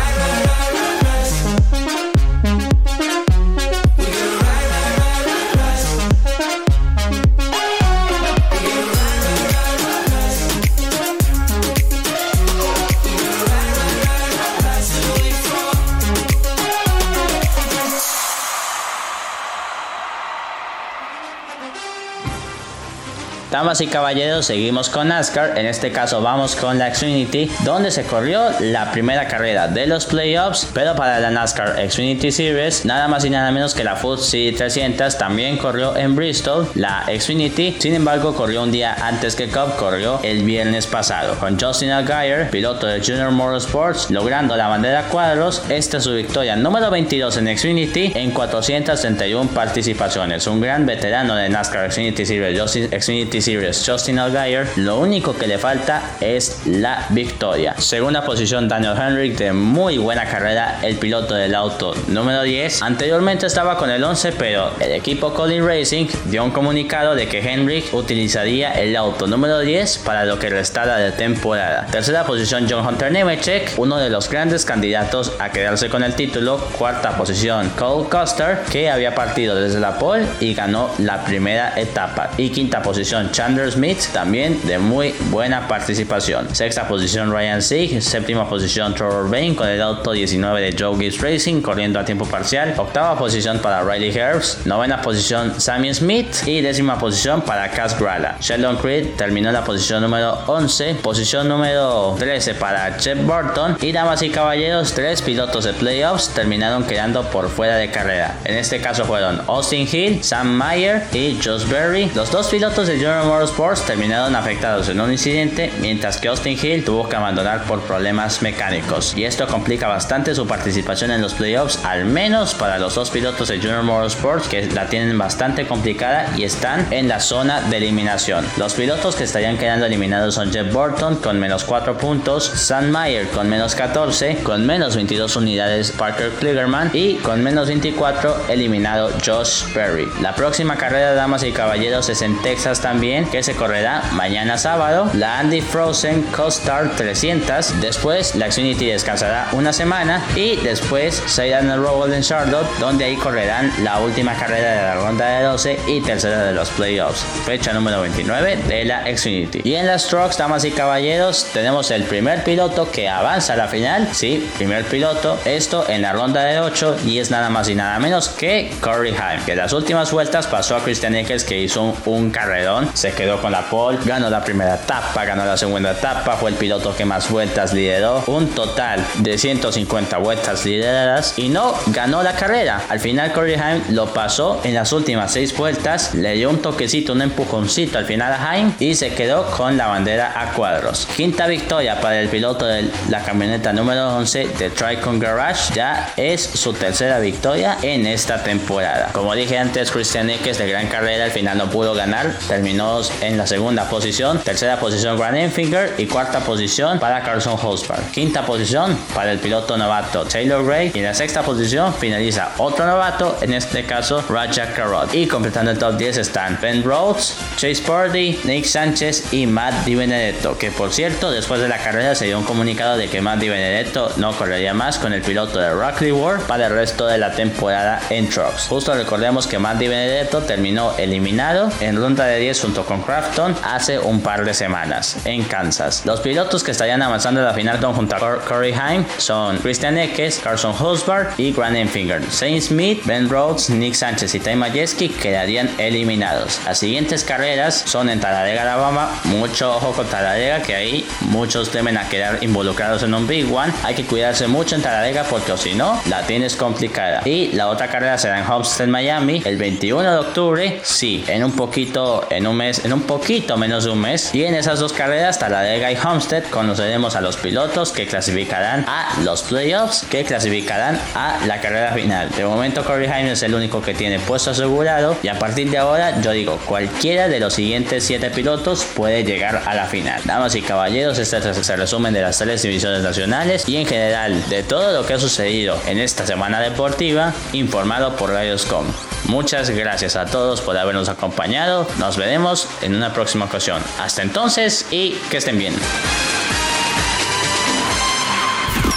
Damas 23.74 23.82
y 23.82 23.88
caballeros, 23.88 24.46
seguimos 24.46 24.88
con 24.90 25.08
NASCAR. 25.08 25.58
En 25.58 25.66
este 25.66 25.92
caso 25.92 26.22
vamos 26.22 26.56
con 26.56 26.78
la 26.78 26.94
Xfinity, 26.94 27.50
donde 27.64 27.90
se 27.90 28.04
corrió 28.04 28.52
la 28.60 28.92
primera 28.92 29.28
carrera 29.28 29.68
de 29.68 29.88
los 29.88 30.06
playoffs, 30.06 30.68
pero 30.76 30.96
para 30.96 31.20
la 31.20 31.32
NASCAR 31.32 31.78
Xfinity 31.90 32.32
Series, 32.32 32.86
nada 32.86 33.08
más 33.08 33.26
y 33.26 33.32
nada 33.32 33.50
menos 33.50 33.74
que 33.74 33.84
la 33.84 33.96
Fuji 33.96 34.52
300 34.52 35.18
también 35.18 35.58
corrió 35.58 35.98
en 35.98 36.16
Bristol, 36.16 36.70
la 36.76 37.06
Xfinity. 37.08 37.78
Sin 37.80 37.96
embargo, 37.96 38.36
corrió 38.36 38.62
un 38.62 38.72
día 38.72 38.96
antes 39.02 39.36
que 39.36 39.48
Cup, 39.48 39.76
corrió 39.76 40.20
el 40.22 40.44
viernes 40.44 40.86
pasado, 40.86 41.34
con 41.40 41.60
Justin 41.60 41.90
Allgaier, 41.90 42.52
piloto 42.52 42.86
de 42.86 43.00
Junior 43.00 43.32
Motorsports, 43.32 44.12
logrando 44.12 44.56
la 44.56 44.68
bandera 44.68 45.06
cuadros. 45.06 45.64
Esta 45.70 45.98
es 45.98 46.04
su 46.04 46.14
victoria 46.14 46.56
número 46.56 46.92
22 46.92 47.38
en 47.38 47.58
Xfinity 47.58 48.12
en 48.14 48.30
431 48.30 49.50
participaciones. 49.50 50.46
Un 50.46 50.62
gran 50.62 50.86
veterano 50.86 51.36
de 51.36 51.50
NASCAR 51.50 51.92
Xfinity 51.92 52.24
Series, 52.24 52.60
Justin, 52.60 52.90
Xfinity 52.92 53.42
Series, 53.42 53.63
Justin 53.72 54.20
Allgaier. 54.20 54.68
Lo 54.76 55.00
único 55.00 55.36
que 55.36 55.48
le 55.48 55.58
falta 55.58 56.18
es 56.20 56.66
la 56.66 57.06
victoria. 57.10 57.76
Segunda 57.78 58.26
posición, 58.26 58.68
Daniel 58.68 58.96
Henrik 58.98 59.38
de 59.38 59.54
muy 59.54 59.98
buena 59.98 60.26
carrera, 60.26 60.80
el 60.82 60.98
piloto 60.98 61.36
del 61.36 61.56
auto 61.56 61.94
número 62.08 62.44
10. 62.44 62.82
Anteriormente 62.82 63.46
estaba 63.46 63.78
con 63.78 63.90
el 63.90 64.04
11, 64.04 64.34
pero 64.34 64.72
el 64.80 64.92
equipo 64.92 65.34
Colin 65.34 65.66
Racing 65.66 66.08
dio 66.26 66.44
un 66.44 66.52
comunicado 66.52 67.16
de 67.16 67.28
que 67.28 67.40
Henrik 67.40 67.94
utilizaría 67.94 68.74
el 68.74 68.96
auto 68.96 69.28
número 69.28 69.60
10 69.60 70.00
para 70.00 70.26
lo 70.26 70.40
que 70.40 70.50
restara 70.50 70.98
de 70.98 71.12
temporada. 71.12 71.88
Tercera 71.92 72.26
posición, 72.26 72.68
John 72.70 72.86
Hunter 72.86 73.12
Nemechek, 73.12 73.74
uno 73.78 73.98
de 73.98 74.10
los 74.10 74.30
grandes 74.30 74.66
candidatos 74.66 75.34
a 75.40 75.52
quedarse 75.52 75.90
con 75.90 76.04
el 76.04 76.16
título. 76.16 76.58
Cuarta 76.78 77.18
posición, 77.18 77.70
Cole 77.78 78.10
Custer, 78.10 78.60
que 78.72 78.90
había 78.90 79.16
partido 79.16 79.56
desde 79.56 79.80
la 79.80 79.98
pole 79.98 80.26
y 80.40 80.54
ganó 80.54 80.90
la 81.00 81.24
primera 81.24 81.74
etapa. 81.76 82.32
Y 82.38 82.50
quinta 82.50 82.82
posición, 82.82 83.32
Chandler 83.44 83.70
Smith, 83.70 84.00
también 84.14 84.58
de 84.66 84.78
muy 84.78 85.14
buena 85.30 85.68
participación. 85.68 86.56
Sexta 86.56 86.88
posición, 86.88 87.30
Ryan 87.30 87.62
Sieg. 87.62 88.02
Séptima 88.02 88.48
posición, 88.48 88.96
Trevor 88.96 89.30
Bain 89.30 89.54
con 89.54 89.68
el 89.68 89.82
auto 89.82 90.14
19 90.14 90.62
de 90.62 90.74
Joe 90.82 90.96
Gibbs 90.98 91.20
Racing, 91.20 91.62
corriendo 91.62 92.00
a 92.00 92.06
tiempo 92.06 92.26
parcial. 92.26 92.74
Octava 92.78 93.18
posición 93.18 93.60
para 93.60 93.84
Riley 93.84 94.18
Herbst. 94.18 94.66
Novena 94.66 95.02
posición, 95.02 95.60
Sammy 95.60 95.94
Smith. 95.94 96.48
Y 96.48 96.62
décima 96.62 96.98
posición 96.98 97.42
para 97.42 97.70
Cass 97.70 98.00
Grala. 98.00 98.38
Sheldon 98.40 98.78
Creed 98.78 99.16
terminó 99.18 99.52
la 99.52 99.66
posición 99.66 100.02
número 100.02 100.40
11. 100.48 100.96
Posición 101.02 101.50
número 101.50 102.16
13 102.18 102.54
para 102.54 102.94
Jeff 102.98 103.20
Burton. 103.26 103.76
Y 103.82 103.92
damas 103.92 104.22
y 104.22 104.30
caballeros, 104.30 104.94
tres 104.94 105.22
pilotos 105.22 105.66
de 105.66 105.74
playoffs 105.74 106.30
terminaron 106.30 106.86
quedando 106.86 107.24
por 107.24 107.50
fuera 107.50 107.76
de 107.76 107.92
carrera. 107.92 108.38
En 108.46 108.56
este 108.56 108.80
caso 108.80 109.04
fueron 109.04 109.42
Austin 109.48 109.86
Hill, 109.92 110.24
Sam 110.24 110.48
Mayer 110.48 111.04
y 111.12 111.38
Josh 111.44 111.68
Berry. 111.68 112.10
Los 112.16 112.32
dos 112.32 112.48
pilotos 112.48 112.88
de 112.88 112.96
General 112.96 113.33
Motorsports 113.34 113.86
terminaron 113.88 114.36
afectados 114.36 114.90
en 114.90 115.02
un 115.02 115.12
incidente, 115.12 115.74
mientras 115.82 116.18
que 116.18 116.28
Austin 116.28 116.56
Hill 116.62 116.86
tuvo 116.86 117.10
que 117.10 117.16
abandonar 117.16 117.64
por 117.64 117.82
problemas 117.82 118.44
mecánicos. 118.44 119.18
Y 119.18 119.26
esto 119.26 119.48
complica 119.48 119.88
bastante 119.88 120.36
su 120.36 120.46
participación 120.46 121.10
en 121.10 121.20
los 121.20 121.34
playoffs, 121.34 121.84
al 121.84 122.06
menos 122.06 122.54
para 122.54 122.78
los 122.78 122.94
dos 122.94 123.10
pilotos 123.10 123.48
de 123.48 123.58
Junior 123.58 123.82
Motorsports 123.82 124.48
que 124.48 124.68
la 124.68 124.88
tienen 124.88 125.18
bastante 125.18 125.66
complicada 125.66 126.32
y 126.38 126.44
están 126.44 126.94
en 126.94 127.08
la 127.08 127.20
zona 127.20 127.62
de 127.62 127.78
eliminación. 127.78 128.46
Los 128.58 128.76
pilotos 128.76 129.16
que 129.16 129.24
estarían 129.24 129.58
quedando 129.58 129.88
eliminados 129.88 130.36
son 130.36 130.52
Jeff 130.52 130.72
Burton 130.72 131.16
con 131.16 131.40
menos 131.40 131.64
4 131.64 131.98
puntos, 131.98 132.46
Sam 132.46 132.92
Mayer 132.92 133.28
con 133.30 133.50
menos 133.50 133.74
14, 133.74 134.44
con 134.44 134.64
menos 134.64 134.96
22 134.96 135.36
unidades 135.38 135.92
Parker 135.92 136.30
Kligerman 136.40 136.92
y 136.94 137.16
con 137.16 137.42
menos 137.42 137.68
24 137.68 138.46
eliminado 138.50 139.10
Josh 139.26 139.74
Perry. 139.74 140.08
La 140.22 140.36
próxima 140.36 140.76
carrera, 140.76 141.16
damas 141.16 141.44
y 141.44 141.52
caballeros, 141.52 142.10
es 142.10 142.22
en 142.22 142.40
Texas 142.44 142.80
también, 142.80 143.23
que 143.26 143.44
se 143.44 143.56
correrá 143.56 144.04
mañana 144.14 144.58
sábado, 144.58 145.10
la 145.14 145.40
Andy 145.40 145.62
Frozen 145.62 146.24
Co-Star 146.36 146.92
300. 146.96 147.82
Después, 147.82 148.36
la 148.36 148.52
Xfinity 148.52 148.88
descansará 148.88 149.48
una 149.52 149.74
semana 149.74 150.24
y 150.36 150.56
después 150.58 151.22
se 151.26 151.48
irán 151.48 151.70
al 151.70 151.82
Roval 151.82 152.14
en 152.14 152.22
Charlotte, 152.22 152.68
donde 152.80 153.06
ahí 153.06 153.16
correrán 153.16 153.72
la 153.84 154.00
última 154.00 154.34
carrera 154.36 154.72
de 154.72 154.82
la 154.82 154.96
ronda 154.96 155.28
de 155.38 155.44
12 155.44 155.80
y 155.88 156.02
tercera 156.02 156.46
de 156.46 156.54
los 156.54 156.70
playoffs, 156.72 157.24
fecha 157.46 157.74
número 157.74 158.02
29 158.02 158.58
de 158.68 158.86
la 158.86 159.04
Xfinity. 159.04 159.62
Y 159.64 159.76
en 159.76 159.88
las 159.88 160.08
trucks, 160.08 160.38
damas 160.38 160.66
y 160.66 160.72
caballeros, 160.72 161.48
tenemos 161.54 161.92
el 161.92 162.04
primer 162.04 162.44
piloto 162.44 162.90
que 162.92 163.10
avanza 163.10 163.54
a 163.54 163.56
la 163.56 163.68
final, 163.68 164.10
sí, 164.14 164.50
primer 164.58 164.86
piloto, 164.86 165.40
esto 165.46 165.86
en 165.90 166.02
la 166.02 166.14
ronda 166.14 166.44
de 166.44 166.60
8 166.60 166.98
y 167.06 167.20
es 167.20 167.32
nada 167.32 167.50
más 167.50 167.70
y 167.70 167.76
nada 167.76 168.00
menos 168.00 168.30
que 168.30 168.72
Corey 168.82 169.16
Haim, 169.16 169.44
que 169.46 169.56
las 169.56 169.74
últimas 169.74 170.12
vueltas 170.12 170.48
pasó 170.48 170.76
a 170.76 170.84
Christian 170.84 171.16
Eckes 171.16 171.44
que 171.44 171.60
hizo 171.60 171.82
un, 171.84 171.96
un 172.06 172.32
carrerón, 172.32 172.90
se 172.94 173.13
quedó 173.14 173.42
con 173.42 173.52
la 173.52 173.70
pole, 173.70 174.00
ganó 174.06 174.30
la 174.30 174.44
primera 174.44 174.76
etapa, 174.76 175.26
ganó 175.26 175.46
la 175.46 175.58
segunda 175.58 175.92
etapa, 175.92 176.36
fue 176.38 176.52
el 176.52 176.56
piloto 176.56 176.96
que 176.96 177.06
más 177.06 177.30
vueltas 177.30 177.74
lideró, 177.74 178.24
un 178.28 178.50
total 178.50 179.06
de 179.20 179.38
150 179.38 180.18
vueltas 180.18 180.66
lideradas 180.66 181.38
y 181.38 181.50
no 181.50 181.74
ganó 181.88 182.24
la 182.24 182.34
carrera. 182.34 182.82
Al 182.90 183.00
final 183.00 183.32
Corey 183.32 183.56
Haim 183.56 183.84
lo 183.90 184.14
pasó 184.14 184.62
en 184.64 184.74
las 184.74 184.92
últimas 184.94 185.32
6 185.32 185.56
vueltas, 185.58 186.14
le 186.14 186.34
dio 186.34 186.50
un 186.50 186.62
toquecito, 186.62 187.14
un 187.14 187.22
empujoncito 187.22 187.98
al 187.98 188.06
final 188.06 188.34
a 188.34 188.52
Haim 188.52 188.74
y 188.80 188.96
se 188.96 189.14
quedó 189.14 189.46
con 189.52 189.78
la 189.78 189.88
bandera 189.88 190.34
a 190.36 190.54
cuadros. 190.54 191.08
Quinta 191.16 191.48
victoria 191.48 192.02
para 192.02 192.20
el 192.20 192.30
piloto 192.30 192.66
de 192.66 192.90
la 193.10 193.22
camioneta 193.24 193.74
número 193.74 194.16
11 194.18 194.48
de 194.60 194.70
Tricon 194.70 195.20
Garage, 195.20 195.74
ya 195.74 196.14
es 196.18 196.42
su 196.42 196.74
tercera 196.74 197.20
victoria 197.20 197.78
en 197.82 198.06
esta 198.06 198.44
temporada. 198.44 199.10
Como 199.14 199.34
dije 199.36 199.58
antes, 199.58 199.92
Christian 199.92 200.30
Eckes 200.30 200.58
de 200.58 200.68
gran 200.68 200.88
carrera 200.88 201.26
al 201.26 201.32
final 201.32 201.58
no 201.58 201.70
pudo 201.70 201.94
ganar, 201.94 202.36
terminó 202.48 203.03
en 203.22 203.38
la 203.38 203.48
segunda 203.48 203.90
posición, 203.90 204.40
tercera 204.40 204.80
posición 204.80 205.18
Grant 205.18 205.38
Enfinger 205.38 205.96
y 205.98 206.06
cuarta 206.06 206.40
posición 206.42 207.00
para 207.00 207.22
Carson 207.24 207.58
Hosberg. 207.62 208.12
Quinta 208.12 208.46
posición 208.46 208.98
para 209.14 209.32
el 209.32 209.40
piloto 209.40 209.78
novato 209.78 210.26
Taylor 210.26 210.66
Gray 210.66 210.92
y 210.94 211.00
en 211.00 211.06
la 211.06 211.14
sexta 211.14 211.42
posición 211.42 211.94
finaliza 211.94 212.52
otro 212.58 212.86
novato, 212.86 213.38
en 213.42 213.54
este 213.54 213.86
caso 213.86 214.24
Raja 214.30 214.74
Carrot. 214.74 215.14
Y 215.14 215.28
completando 215.28 215.72
el 215.72 215.78
top 215.78 215.98
10 215.98 216.18
están 216.18 216.60
Ben 216.62 216.84
Rhodes, 216.84 217.36
Chase 217.56 217.82
Purdy, 217.82 218.40
Nick 218.44 218.66
Sánchez 218.66 219.34
y 219.34 219.46
Matt 219.48 219.86
Di 219.86 219.96
Benedetto, 219.96 220.58
que 220.58 220.72
por 220.72 220.94
cierto 220.94 221.32
después 221.32 221.62
de 221.62 221.68
la 221.68 221.78
carrera 221.78 222.16
se 222.16 222.26
dio 222.26 222.38
un 222.38 222.46
comunicado 222.46 222.98
de 222.98 223.10
que 223.10 223.22
Matt 223.22 223.40
Di 223.40 223.50
Benedetto 223.50 224.12
no 224.18 224.36
correría 224.38 224.74
más 224.74 224.98
con 225.00 225.14
el 225.14 225.22
piloto 225.22 225.60
de 225.60 225.72
Rockley 225.72 226.12
World 226.12 226.46
para 226.46 226.68
el 226.68 226.74
resto 226.74 227.08
de 227.08 227.18
la 227.18 227.32
temporada 227.32 228.02
en 228.10 228.30
Trucks. 228.30 228.68
Justo 228.68 228.94
recordemos 228.94 229.48
que 229.48 229.60
Matt 229.60 229.78
Di 229.78 229.88
Benedetto 229.88 230.42
terminó 230.42 230.96
eliminado 230.98 231.72
en 231.80 231.96
ronda 231.96 232.26
de 232.26 232.40
10 232.40 232.62
junto 232.62 232.86
con 232.86 232.93
Crafton 233.02 233.56
hace 233.64 234.00
un 234.00 234.22
par 234.22 234.46
de 234.46 234.54
semanas 234.54 235.18
en 235.26 235.44
Kansas. 235.44 236.06
Los 236.06 236.22
pilotos 236.22 236.64
que 236.64 236.72
estarían 236.72 237.02
avanzando 237.02 237.42
a 237.42 237.44
la 237.44 237.54
final 237.54 237.80
junto 237.84 238.16
a 238.16 238.40
Corey 238.40 238.74
Haim 238.74 239.06
son 239.18 239.58
Christian 239.58 239.98
Eckes, 239.98 240.40
Carson 240.44 240.74
Hosberg 240.78 241.34
y 241.38 241.52
Grant 241.52 241.76
Enfinger. 241.76 242.24
Saint 242.32 242.62
Smith, 242.62 243.02
Ben 243.06 243.30
Rhodes, 243.30 243.70
Nick 243.70 243.94
Sánchez 243.94 244.36
y 244.36 244.40
Ty 244.40 244.56
Majeski 244.56 245.10
quedarían 245.10 245.70
eliminados. 245.78 246.60
Las 246.66 246.80
siguientes 246.80 247.24
carreras 247.24 247.84
son 247.86 248.10
en 248.10 248.20
Talladega, 248.20 248.64
Alabama. 248.64 249.10
Mucho 249.26 249.76
ojo 249.76 249.92
con 249.94 250.08
Talladega, 250.08 250.62
que 250.62 250.76
ahí 250.76 251.08
muchos 251.22 251.70
temen 251.70 251.98
a 251.98 252.08
quedar 252.10 252.44
involucrados 252.44 253.04
en 253.04 253.14
un 253.14 253.28
Big 253.28 253.52
One. 253.54 253.74
Hay 253.84 253.96
que 253.96 254.06
cuidarse 254.06 254.48
mucho 254.48 254.76
en 254.76 254.82
Talladega 254.82 255.24
porque 255.24 255.58
si 255.58 255.74
no, 255.74 256.02
la 256.10 256.24
tienes 256.24 256.56
complicada. 256.56 257.22
Y 257.26 257.52
la 257.54 257.68
otra 257.68 257.88
carrera 257.88 258.18
será 258.18 258.40
en 258.40 258.50
Homestead, 258.50 258.88
Miami, 258.88 259.42
el 259.46 259.58
21 259.58 260.12
de 260.12 260.18
octubre. 260.18 260.80
Sí, 260.84 261.24
en 261.28 261.44
un 261.44 261.52
poquito, 261.52 262.26
en 262.30 262.48
un 262.48 262.58
mes, 262.58 262.83
en 262.84 262.94
un 262.94 263.02
poquito 263.02 263.58
menos 263.58 263.86
de 263.86 263.92
un 263.92 264.00
mes. 264.00 264.34
Y 264.34 264.44
en 264.44 264.56
esas 264.56 264.80
dos 264.80 264.94
carreras, 264.94 265.40
Talladega 265.40 265.92
y 265.92 265.98
Homestead, 265.98 266.44
conoceremos 266.46 267.16
a 267.16 267.22
los 267.22 267.38
pilotos 267.38 267.92
que 267.92 268.06
clasificarán 268.06 268.86
a 268.88 269.22
los 269.24 269.44
playoffs, 269.44 270.06
que 270.10 270.24
clasificarán 270.24 271.00
a 271.16 271.40
la 271.46 271.62
carrera 271.62 271.94
final. 271.94 272.30
De 272.32 272.46
momento, 272.46 272.84
Corey 272.84 273.08
Haim 273.08 273.28
es 273.28 273.44
el 273.44 273.54
único 273.56 273.82
que 273.82 273.94
tiene 273.94 274.20
puesto 274.20 274.52
asegurado. 274.52 275.18
Y 275.24 275.28
a 275.28 275.40
partir 275.40 275.70
de 275.70 275.78
ahora, 275.78 276.22
yo 276.22 276.32
digo, 276.32 276.60
cualquiera 276.66 277.28
de 277.28 277.40
los 277.40 277.54
siguientes 277.54 278.04
7 278.04 278.30
pilotos 278.32 278.86
puede 278.96 279.24
llegar 279.24 279.64
a 279.66 279.74
la 279.74 279.86
final. 279.86 280.22
Damas 280.26 280.56
y 280.56 280.62
caballeros, 280.62 281.18
este 281.20 281.38
es 281.38 281.70
el 281.70 281.78
resumen 281.78 282.14
de 282.14 282.22
las 282.22 282.38
tres 282.38 282.62
divisiones 282.62 283.04
nacionales 283.04 283.68
y 283.68 283.78
en 283.78 283.86
general 283.86 284.50
de 284.50 284.64
todo 284.64 284.94
lo 284.94 285.06
que 285.06 285.14
ha 285.14 285.20
sucedido 285.20 285.78
en 285.88 286.00
esta 286.00 286.26
semana 286.26 286.60
deportiva, 286.60 287.34
informado 287.54 288.16
por 288.16 288.32
Radioscom. 288.32 288.86
Muchas 289.28 289.70
gracias 289.70 290.16
a 290.16 290.26
todos 290.26 290.62
por 290.62 290.78
habernos 290.78 291.10
acompañado. 291.10 291.88
Nos 291.98 292.18
veremos 292.18 292.68
en 292.82 292.96
una 292.96 293.14
próxima 293.14 293.46
ocasión. 293.46 293.82
Hasta 294.00 294.22
entonces 294.22 294.86
y 294.92 295.12
que 295.30 295.38
estén 295.38 295.58
bien. 295.58 295.74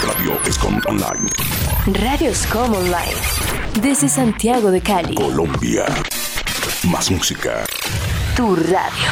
Radio 0.03 0.39
Escom 0.47 0.81
Online. 0.87 1.31
Radio 1.87 2.35
Scom 2.35 2.75
Online. 2.75 3.15
Desde 3.81 4.09
Santiago 4.09 4.71
de 4.71 4.81
Cali. 4.81 5.15
Colombia. 5.15 5.85
Más 6.85 7.11
música. 7.11 7.65
Tu 8.37 8.57
radio. 8.57 9.11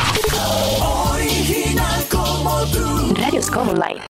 Original 1.13 2.05
como 2.11 2.65
tú. 2.67 3.15
Radio 3.15 3.43
Scom 3.43 3.69
Online. 3.69 4.05